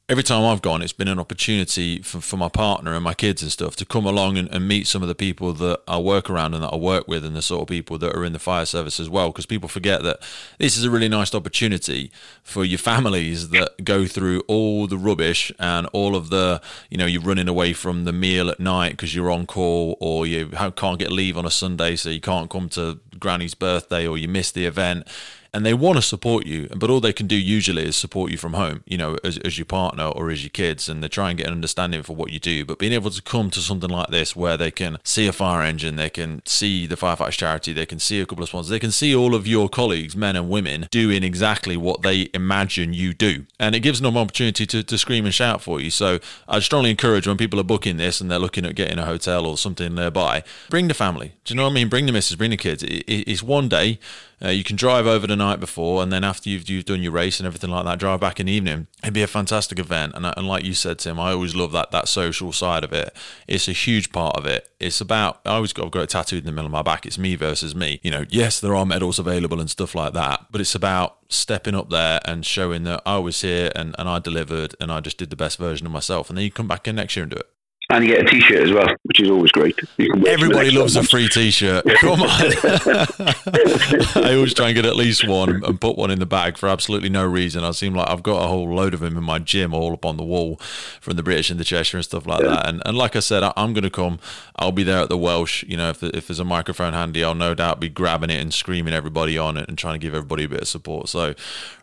every 0.10 0.24
time 0.24 0.46
I've 0.46 0.62
gone, 0.62 0.82
it's 0.82 0.94
been 0.94 1.10
an 1.10 1.20
opportunity 1.20 2.02
for, 2.02 2.22
for 2.22 2.38
my 2.38 2.48
partner 2.48 2.94
and 2.94 3.04
my 3.04 3.14
kids 3.14 3.42
and 3.42 3.52
stuff 3.52 3.76
to 3.76 3.86
come 3.86 4.06
along 4.06 4.38
and, 4.38 4.48
and, 4.54 4.66
meet 4.68 4.88
some 4.88 5.02
of 5.02 5.10
the 5.10 5.16
people 5.16 5.52
that 5.54 5.82
I 5.88 5.98
work 6.00 6.30
around 6.30 6.54
and 6.54 6.64
that 6.64 6.74
I 6.74 6.78
work 6.78 7.08
with 7.08 7.26
and 7.26 7.36
the 7.36 7.42
sort 7.42 7.64
of 7.64 7.68
people 7.68 7.98
that 7.98 8.16
are 8.16 8.24
in 8.24 8.32
the 8.32 8.40
fire 8.40 8.66
service 8.66 9.00
as 9.02 9.10
well. 9.10 9.30
Because 9.30 9.46
people 9.46 9.68
forget 9.68 10.04
that 10.04 10.20
this 10.60 10.78
is 10.78 10.86
a 10.86 10.90
really 10.90 11.10
nice 11.10 11.36
opportunity 11.36 12.10
for 12.42 12.64
your 12.64 12.78
families 12.78 13.50
that 13.50 13.84
go 13.84 14.06
through 14.06 14.42
all 14.48 14.88
the 14.88 14.98
rubbish 14.98 15.52
and 15.60 15.88
all 15.88 16.16
of 16.16 16.30
the, 16.30 16.62
you 16.90 16.98
know, 16.98 17.06
you're 17.06 17.22
running 17.22 17.50
away 17.50 17.74
from 17.74 18.06
the 18.06 18.14
meal 18.14 18.50
at 18.50 18.60
night 18.60 18.92
because 18.92 19.14
you're 19.14 19.32
on 19.32 19.46
call 19.46 19.98
or 20.00 20.26
you 20.26 20.48
can't 20.76 21.00
get 21.00 21.12
leave 21.12 21.38
on 21.38 21.46
a 21.46 21.52
Sunday 21.52 21.98
so 21.98 22.10
you 22.10 22.22
can't 22.22 22.50
come 22.50 22.70
to 22.70 23.00
granny's 23.20 23.56
birthday 23.56 24.08
or 24.08 24.18
you 24.18 24.28
miss 24.28 24.52
the 24.52 24.66
event 24.66 25.08
and 25.54 25.66
they 25.66 25.74
want 25.74 25.98
to 25.98 26.02
support 26.02 26.46
you, 26.46 26.68
but 26.76 26.90
all 26.90 27.00
they 27.00 27.14
can 27.14 27.28
do 27.28 27.36
usually 27.36 27.86
is 27.86 27.96
support 27.96 28.32
you 28.32 28.38
from 28.38 28.54
home, 28.54 28.84
you 28.86 28.98
know, 28.98 29.18
as, 29.24 29.38
as 29.40 29.58
your 29.58 29.66
partner 29.66 30.06
or 30.06 30.30
as 30.30 30.44
your 30.44 30.50
kids, 30.50 30.90
and 30.90 31.04
they 31.04 31.08
try 31.08 31.30
and 31.30 31.38
get 31.38 31.48
an 31.48 31.54
understanding 31.54 32.04
for 32.04 32.16
what 32.16 32.32
you 32.32 32.40
do. 32.40 32.66
But 32.66 32.80
being 32.80 32.94
able 32.94 33.12
to 33.12 33.22
come 33.22 33.50
to 33.52 33.60
something 33.60 33.90
like 33.90 34.10
this 34.10 34.36
where 34.36 34.58
they 34.58 34.72
can 34.72 34.98
see 35.04 35.28
a 35.28 35.34
fire 35.34 35.62
engine, 35.62 35.96
they 35.96 36.10
can 36.10 36.42
see 36.46 36.86
the 36.86 36.96
firefighters 36.96 37.32
charity, 37.32 37.74
they 37.74 37.86
can 37.86 38.00
see 38.00 38.20
a 38.20 38.26
couple 38.26 38.44
of 38.44 38.50
sponsors, 38.50 38.70
they 38.70 38.80
can 38.80 38.92
see 38.92 39.16
all 39.16 39.36
of 39.36 39.48
your 39.48 39.70
colleagues, 39.70 40.16
men 40.16 40.36
and 40.36 40.50
women, 40.50 40.88
doing 40.92 41.24
exactly 41.24 41.78
what 41.78 42.02
they 42.02 42.30
imagine 42.34 42.94
you 42.94 43.14
do. 43.14 43.46
And 43.60 43.76
it 43.76 43.80
gives 43.82 44.02
them 44.02 44.16
an 44.16 44.22
opportunity 44.22 44.66
to, 44.66 44.84
to 44.84 44.98
scream 44.98 45.26
and 45.26 45.34
shout 45.34 45.62
for 45.62 45.80
you. 45.80 45.92
So 45.92 46.20
I 46.48 46.60
strongly 46.60 46.92
encourage 46.92 47.28
when 47.28 47.38
people 47.38 47.60
are 47.60 47.64
booking 47.64 47.98
this 47.98 48.22
and 48.22 48.30
they're 48.30 48.40
looking 48.40 48.66
at 48.66 48.76
getting 48.76 49.00
a 49.00 49.06
hotel 49.06 49.46
or 49.46 49.58
something 49.58 49.96
nearby, 49.96 50.44
bring 50.70 50.88
the 50.88 50.94
family. 50.94 51.34
Do 51.46 51.54
you 51.54 51.58
know 51.58 51.64
what 51.64 51.72
I 51.72 51.74
mean? 51.74 51.90
Bring 51.90 52.06
the 52.06 52.12
missus, 52.12 52.36
bring 52.36 52.52
the 52.52 52.58
kids. 52.58 52.84
It, 52.84 53.04
it, 53.08 53.28
it's 53.30 53.44
one 53.44 53.70
day 53.70 54.00
uh, 54.44 54.50
you 54.50 54.64
can 54.64 54.76
drive 54.76 55.08
over 55.08 55.26
the 55.26 55.36
night 55.36 55.60
before, 55.60 56.04
and 56.04 56.12
then 56.12 56.24
after 56.24 56.50
you've, 56.50 56.70
you've 56.70 56.86
done 56.86 57.02
your 57.02 57.12
race 57.12 57.40
and 57.40 57.48
everything 57.48 57.72
like 57.72 57.86
that, 57.86 57.98
drive 57.98 58.20
back 58.20 58.40
in 58.40 58.46
the 58.46 58.52
evening. 58.52 58.88
It'd 59.02 59.14
be 59.14 59.24
a 59.24 59.28
fantastic 59.28 59.80
event. 59.80 60.14
And, 60.16 60.26
and 60.26 60.48
like 60.48 60.64
you 60.64 60.74
said, 60.74 61.00
Tim, 61.00 61.20
I 61.20 61.32
always 61.32 61.56
love 61.56 61.72
that 61.72 61.92
that 61.92 62.08
social 62.08 62.52
side 62.52 62.84
of 62.84 62.94
it. 62.94 63.16
It's 63.48 63.68
a 63.68 63.72
huge 63.72 64.12
part 64.12 64.36
of 64.36 64.46
it. 64.46 64.70
It's 64.80 65.02
about 65.02 65.42
I 65.46 65.56
always 65.56 65.74
got, 65.74 65.86
I've 65.86 65.92
got 65.92 66.04
it 66.04 66.10
tattooed 66.10 66.40
in 66.40 66.46
the 66.46 66.52
middle 66.52 66.68
of 66.68 66.72
my 66.72 66.84
back. 66.84 67.06
It's 67.06 67.18
me 67.18 67.36
versus 67.36 67.74
me. 67.74 68.00
You 68.04 68.12
know, 68.12 68.26
yes, 68.30 68.60
there 68.60 68.76
are 68.76 68.86
medals 68.86 69.18
available 69.18 69.60
and 69.60 69.70
stuff 69.70 69.96
like 69.96 70.14
that, 70.14 70.48
but 70.52 70.62
it's 70.62 70.76
about 70.76 71.18
stepping 71.30 71.76
up 71.76 71.90
there 71.90 72.20
and 72.26 72.46
showing 72.46 72.84
that 72.84 73.02
I 73.06 73.18
was 73.18 73.42
here 73.42 73.72
and, 73.76 73.96
and 73.98 74.08
I 74.08 74.20
delivered 74.20 74.76
and 74.80 74.92
I 74.92 75.02
just 75.02 75.18
did 75.18 75.30
the 75.30 75.36
best 75.36 75.58
version 75.58 75.88
of 75.88 75.92
myself. 75.92 76.30
And 76.30 76.38
then 76.38 76.46
you 76.46 76.52
come 76.52 76.68
back 76.68 76.88
in 76.88 76.96
next 76.96 77.16
year 77.16 77.24
and 77.24 77.32
do 77.32 77.38
it 77.38 77.50
and 77.90 78.06
you 78.06 78.16
get 78.16 78.28
a 78.28 78.30
T-shirt 78.30 78.68
as 78.68 78.74
well, 78.74 78.88
which 79.08 79.22
is 79.22 79.30
always 79.30 79.52
great. 79.52 79.80
Everybody 80.28 80.72
loves 80.72 80.96
a 80.96 81.04
free 81.04 81.30
T-shirt. 81.30 81.86
Come 82.00 82.22
on! 82.22 82.30
I 84.24 84.34
always 84.36 84.54
try 84.54 84.68
and 84.68 84.76
get 84.76 84.86
at 84.86 84.96
least 84.96 85.28
one 85.28 85.64
and 85.64 85.80
put 85.80 85.98
one 85.98 86.12
in 86.12 86.20
the 86.20 86.26
bag 86.26 86.58
for 86.58 86.68
absolutely 86.68 87.10
no 87.10 87.26
reason. 87.26 87.64
I 87.64 87.72
seem 87.72 87.96
like 87.96 88.10
I've 88.10 88.24
got 88.24 88.44
a 88.44 88.48
whole 88.48 88.70
load 88.70 88.94
of 88.94 89.00
them 89.00 89.18
in 89.18 89.24
my 89.24 89.40
gym, 89.40 89.74
all 89.74 89.94
up 89.94 90.06
on 90.06 90.18
the 90.18 90.24
wall, 90.24 90.58
from 91.00 91.16
the 91.16 91.24
British 91.24 91.50
and 91.50 91.60
the 91.60 91.64
Cheshire 91.64 91.98
and 91.98 92.06
stuff 92.06 92.26
like 92.26 92.42
yeah. 92.42 92.50
that. 92.50 92.68
And 92.68 92.82
and 92.86 92.98
like 92.98 93.16
I 93.16 93.20
said, 93.20 93.44
I, 93.44 93.54
am 93.56 93.74
going 93.74 93.84
to 93.84 93.90
come. 93.90 94.20
I'll 94.58 94.72
be 94.72 94.84
there 94.84 95.00
at 95.00 95.10
the 95.10 95.18
Welsh. 95.18 95.64
You 95.64 95.78
know, 95.78 95.90
if 95.90 96.04
if 96.04 96.28
there's 96.28 96.40
a 96.40 96.46
microphone 96.46 96.94
handy, 96.94 97.24
I'll 97.24 97.36
no 97.36 97.54
doubt 97.54 97.80
be 97.80 97.90
grabbing 97.90 98.30
it 98.30 98.42
and 98.42 98.54
screaming 98.54 98.94
everybody 98.94 99.38
on 99.38 99.58
it 99.58 99.70
and 99.70 99.78
trying 99.78 99.96
to 99.96 100.00
give 100.00 100.14
everybody 100.14 100.44
a 100.44 100.50
bit 100.50 100.62
of 100.62 100.68
support. 100.68 101.10
So 101.10 101.34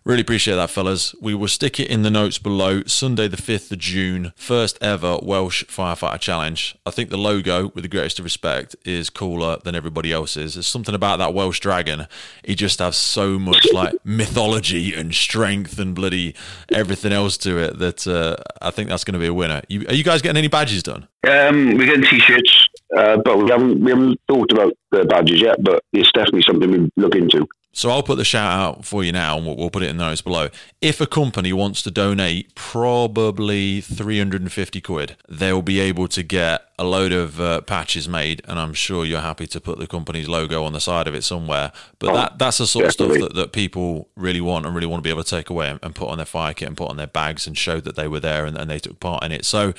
Really 0.04 0.20
appreciate 0.20 0.56
that, 0.56 0.68
fellas. 0.68 1.14
We 1.18 1.34
will 1.34 1.48
stick 1.48 1.80
it 1.80 1.88
in 1.88 2.02
the 2.02 2.10
notes 2.10 2.36
below. 2.36 2.82
Sunday, 2.84 3.26
the 3.26 3.38
5th 3.38 3.72
of 3.72 3.78
June, 3.78 4.34
first 4.36 4.76
ever 4.82 5.18
Welsh 5.22 5.64
Firefighter 5.64 6.20
Challenge. 6.20 6.76
I 6.84 6.90
think 6.90 7.08
the 7.14 7.22
logo, 7.22 7.70
with 7.74 7.84
the 7.84 7.88
greatest 7.88 8.18
of 8.18 8.24
respect, 8.24 8.74
is 8.84 9.08
cooler 9.08 9.58
than 9.62 9.76
everybody 9.76 10.12
else's. 10.12 10.54
There's 10.54 10.66
something 10.66 10.96
about 10.96 11.18
that 11.18 11.32
Welsh 11.32 11.60
dragon. 11.60 12.08
He 12.44 12.56
just 12.56 12.80
has 12.80 12.96
so 12.96 13.38
much 13.38 13.68
like 13.72 13.94
mythology 14.04 14.92
and 14.92 15.14
strength 15.14 15.78
and 15.78 15.94
bloody 15.94 16.34
everything 16.72 17.12
else 17.12 17.38
to 17.38 17.56
it 17.58 17.78
that 17.78 18.06
uh, 18.08 18.34
I 18.60 18.72
think 18.72 18.88
that's 18.88 19.04
going 19.04 19.12
to 19.12 19.20
be 19.20 19.28
a 19.28 19.34
winner. 19.34 19.62
You, 19.68 19.86
are 19.88 19.94
you 19.94 20.02
guys 20.02 20.22
getting 20.22 20.38
any 20.38 20.48
badges 20.48 20.82
done? 20.82 21.06
Um, 21.24 21.76
we're 21.76 21.86
getting 21.86 22.02
t-shirts, 22.02 22.66
uh, 22.96 23.18
but 23.24 23.38
we 23.38 23.48
haven't 23.48 23.80
we 23.80 23.92
haven't 23.92 24.20
thought 24.26 24.50
about 24.50 24.72
the 24.90 25.04
badges 25.04 25.40
yet. 25.40 25.62
But 25.62 25.84
it's 25.92 26.10
definitely 26.12 26.42
something 26.42 26.68
we 26.68 26.90
look 26.96 27.14
into. 27.14 27.46
So 27.74 27.90
I'll 27.90 28.04
put 28.04 28.18
the 28.18 28.24
shout 28.24 28.52
out 28.52 28.84
for 28.84 29.02
you 29.02 29.10
now, 29.10 29.36
and 29.36 29.44
we'll, 29.44 29.56
we'll, 29.56 29.70
put 29.70 29.82
it 29.82 29.90
in 29.90 29.96
the 29.96 30.04
notes 30.04 30.22
below. 30.22 30.48
If 30.80 31.00
a 31.00 31.08
company 31.08 31.52
wants 31.52 31.82
to 31.82 31.90
donate 31.90 32.54
probably 32.54 33.80
350 33.80 34.80
quid, 34.80 35.16
they'll 35.28 35.60
be 35.60 35.80
able 35.80 36.06
to 36.08 36.22
get 36.22 36.68
a 36.78 36.84
load 36.84 37.10
of 37.10 37.40
uh, 37.40 37.60
patches 37.62 38.08
made, 38.08 38.42
and 38.46 38.60
I'm 38.60 38.74
sure 38.74 39.04
you're 39.04 39.20
happy 39.20 39.48
to 39.48 39.60
put 39.60 39.80
the 39.80 39.88
company's 39.88 40.28
logo 40.28 40.62
on 40.62 40.72
the 40.72 40.80
side 40.80 41.08
of 41.08 41.16
it 41.16 41.22
somewhere. 41.22 41.72
But 41.98 42.10
oh, 42.10 42.14
that 42.14 42.38
that's 42.38 42.58
the 42.58 42.66
sort 42.66 42.84
definitely. 42.84 43.16
of 43.16 43.22
stuff 43.22 43.28
that, 43.30 43.40
that 43.40 43.52
people 43.52 44.08
really 44.14 44.40
want 44.40 44.66
and 44.66 44.74
really 44.74 44.86
want 44.86 45.02
to 45.02 45.06
be 45.06 45.10
able 45.10 45.24
to 45.24 45.30
take 45.30 45.50
away 45.50 45.68
and, 45.68 45.80
and, 45.82 45.94
put 45.94 46.08
on 46.08 46.18
their 46.18 46.26
fire 46.26 46.54
kit 46.54 46.68
and 46.68 46.76
put 46.76 46.90
on 46.90 46.96
their 46.96 47.08
bags 47.08 47.46
and 47.46 47.58
show 47.58 47.80
that 47.80 47.96
they 47.96 48.06
were 48.06 48.20
there 48.20 48.44
and, 48.46 48.56
and 48.56 48.70
they 48.70 48.78
took 48.78 49.00
part 49.00 49.24
in 49.24 49.32
it. 49.32 49.44
So 49.44 49.72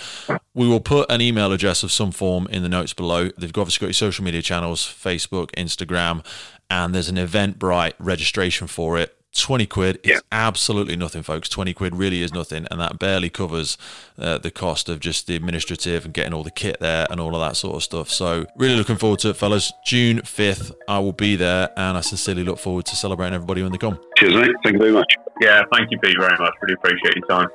we 0.53 0.67
will 0.67 0.79
put 0.79 1.09
an 1.09 1.21
email 1.21 1.51
address 1.51 1.83
of 1.83 1.91
some 1.91 2.11
form 2.11 2.47
in 2.47 2.61
the 2.63 2.69
notes 2.69 2.93
below. 2.93 3.29
They've 3.37 3.55
obviously 3.57 3.85
got 3.85 3.87
your 3.87 3.93
social 3.93 4.23
media 4.23 4.41
channels 4.41 4.81
Facebook, 4.81 5.51
Instagram 5.51 6.25
and 6.69 6.93
there's 6.93 7.09
an 7.09 7.15
Eventbrite 7.15 7.93
registration 7.99 8.67
for 8.67 8.97
it. 8.97 9.15
20 9.35 9.65
quid 9.65 9.99
is 10.01 10.11
yeah. 10.11 10.19
absolutely 10.31 10.95
nothing, 10.95 11.21
folks. 11.21 11.49
20 11.49 11.73
quid 11.73 11.95
really 11.95 12.21
is 12.21 12.33
nothing, 12.33 12.65
and 12.71 12.79
that 12.79 12.97
barely 12.97 13.29
covers 13.29 13.77
uh, 14.17 14.37
the 14.37 14.49
cost 14.49 14.87
of 14.87 15.01
just 15.01 15.27
the 15.27 15.35
administrative 15.35 16.05
and 16.05 16.13
getting 16.13 16.33
all 16.33 16.43
the 16.43 16.51
kit 16.51 16.77
there 16.79 17.05
and 17.09 17.19
all 17.19 17.35
of 17.35 17.41
that 17.41 17.57
sort 17.57 17.75
of 17.75 17.83
stuff. 17.83 18.09
So, 18.09 18.45
really 18.55 18.75
looking 18.75 18.95
forward 18.95 19.19
to 19.19 19.29
it, 19.29 19.35
fellas. 19.35 19.73
June 19.85 20.19
5th, 20.19 20.71
I 20.87 20.99
will 20.99 21.11
be 21.11 21.35
there, 21.35 21.69
and 21.75 21.97
I 21.97 22.01
sincerely 22.01 22.43
look 22.45 22.59
forward 22.59 22.85
to 22.85 22.95
celebrating 22.95 23.35
everybody 23.35 23.61
when 23.61 23.73
they 23.73 23.77
come. 23.77 23.99
Cheers, 24.17 24.35
mate. 24.35 24.55
Thank 24.63 24.75
you 24.75 24.79
very 24.79 24.93
much. 24.93 25.13
Yeah, 25.41 25.63
thank 25.73 25.91
you, 25.91 25.99
Pete, 25.99 26.15
very 26.17 26.37
much. 26.39 26.53
Really 26.61 26.75
appreciate 26.75 27.15
your 27.17 27.27
time. 27.27 27.49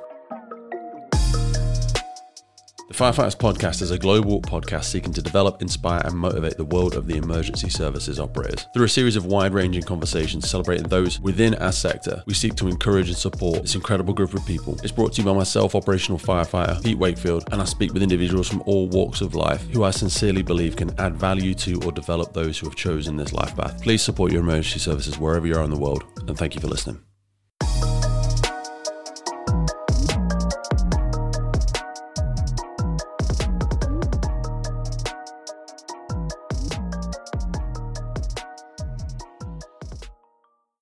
The 2.91 2.97
Firefighters 2.97 3.37
Podcast 3.37 3.81
is 3.81 3.91
a 3.91 3.97
global 3.97 4.41
podcast 4.41 4.83
seeking 4.83 5.13
to 5.13 5.21
develop, 5.21 5.61
inspire, 5.61 6.01
and 6.03 6.13
motivate 6.13 6.57
the 6.57 6.65
world 6.65 6.95
of 6.95 7.07
the 7.07 7.15
emergency 7.15 7.69
services 7.69 8.19
operators. 8.19 8.67
Through 8.73 8.83
a 8.83 8.89
series 8.89 9.15
of 9.15 9.25
wide 9.25 9.53
ranging 9.53 9.83
conversations 9.83 10.49
celebrating 10.49 10.89
those 10.89 11.17
within 11.21 11.55
our 11.55 11.71
sector, 11.71 12.21
we 12.25 12.33
seek 12.33 12.55
to 12.55 12.67
encourage 12.67 13.07
and 13.07 13.17
support 13.17 13.61
this 13.61 13.75
incredible 13.75 14.13
group 14.13 14.33
of 14.33 14.45
people. 14.45 14.77
It's 14.83 14.91
brought 14.91 15.13
to 15.13 15.21
you 15.21 15.25
by 15.25 15.33
myself, 15.33 15.73
operational 15.73 16.19
firefighter 16.19 16.83
Pete 16.83 16.97
Wakefield, 16.97 17.47
and 17.53 17.61
I 17.61 17.65
speak 17.65 17.93
with 17.93 18.03
individuals 18.03 18.49
from 18.49 18.61
all 18.65 18.89
walks 18.89 19.21
of 19.21 19.35
life 19.35 19.65
who 19.69 19.85
I 19.85 19.91
sincerely 19.91 20.41
believe 20.41 20.75
can 20.75 20.93
add 20.99 21.15
value 21.15 21.53
to 21.53 21.81
or 21.85 21.93
develop 21.93 22.33
those 22.33 22.59
who 22.59 22.67
have 22.67 22.75
chosen 22.75 23.15
this 23.15 23.31
life 23.31 23.55
path. 23.55 23.81
Please 23.81 24.01
support 24.01 24.33
your 24.33 24.41
emergency 24.41 24.79
services 24.79 25.17
wherever 25.17 25.47
you 25.47 25.55
are 25.55 25.63
in 25.63 25.71
the 25.71 25.79
world, 25.79 26.03
and 26.27 26.37
thank 26.37 26.55
you 26.55 26.59
for 26.59 26.67
listening. 26.67 27.01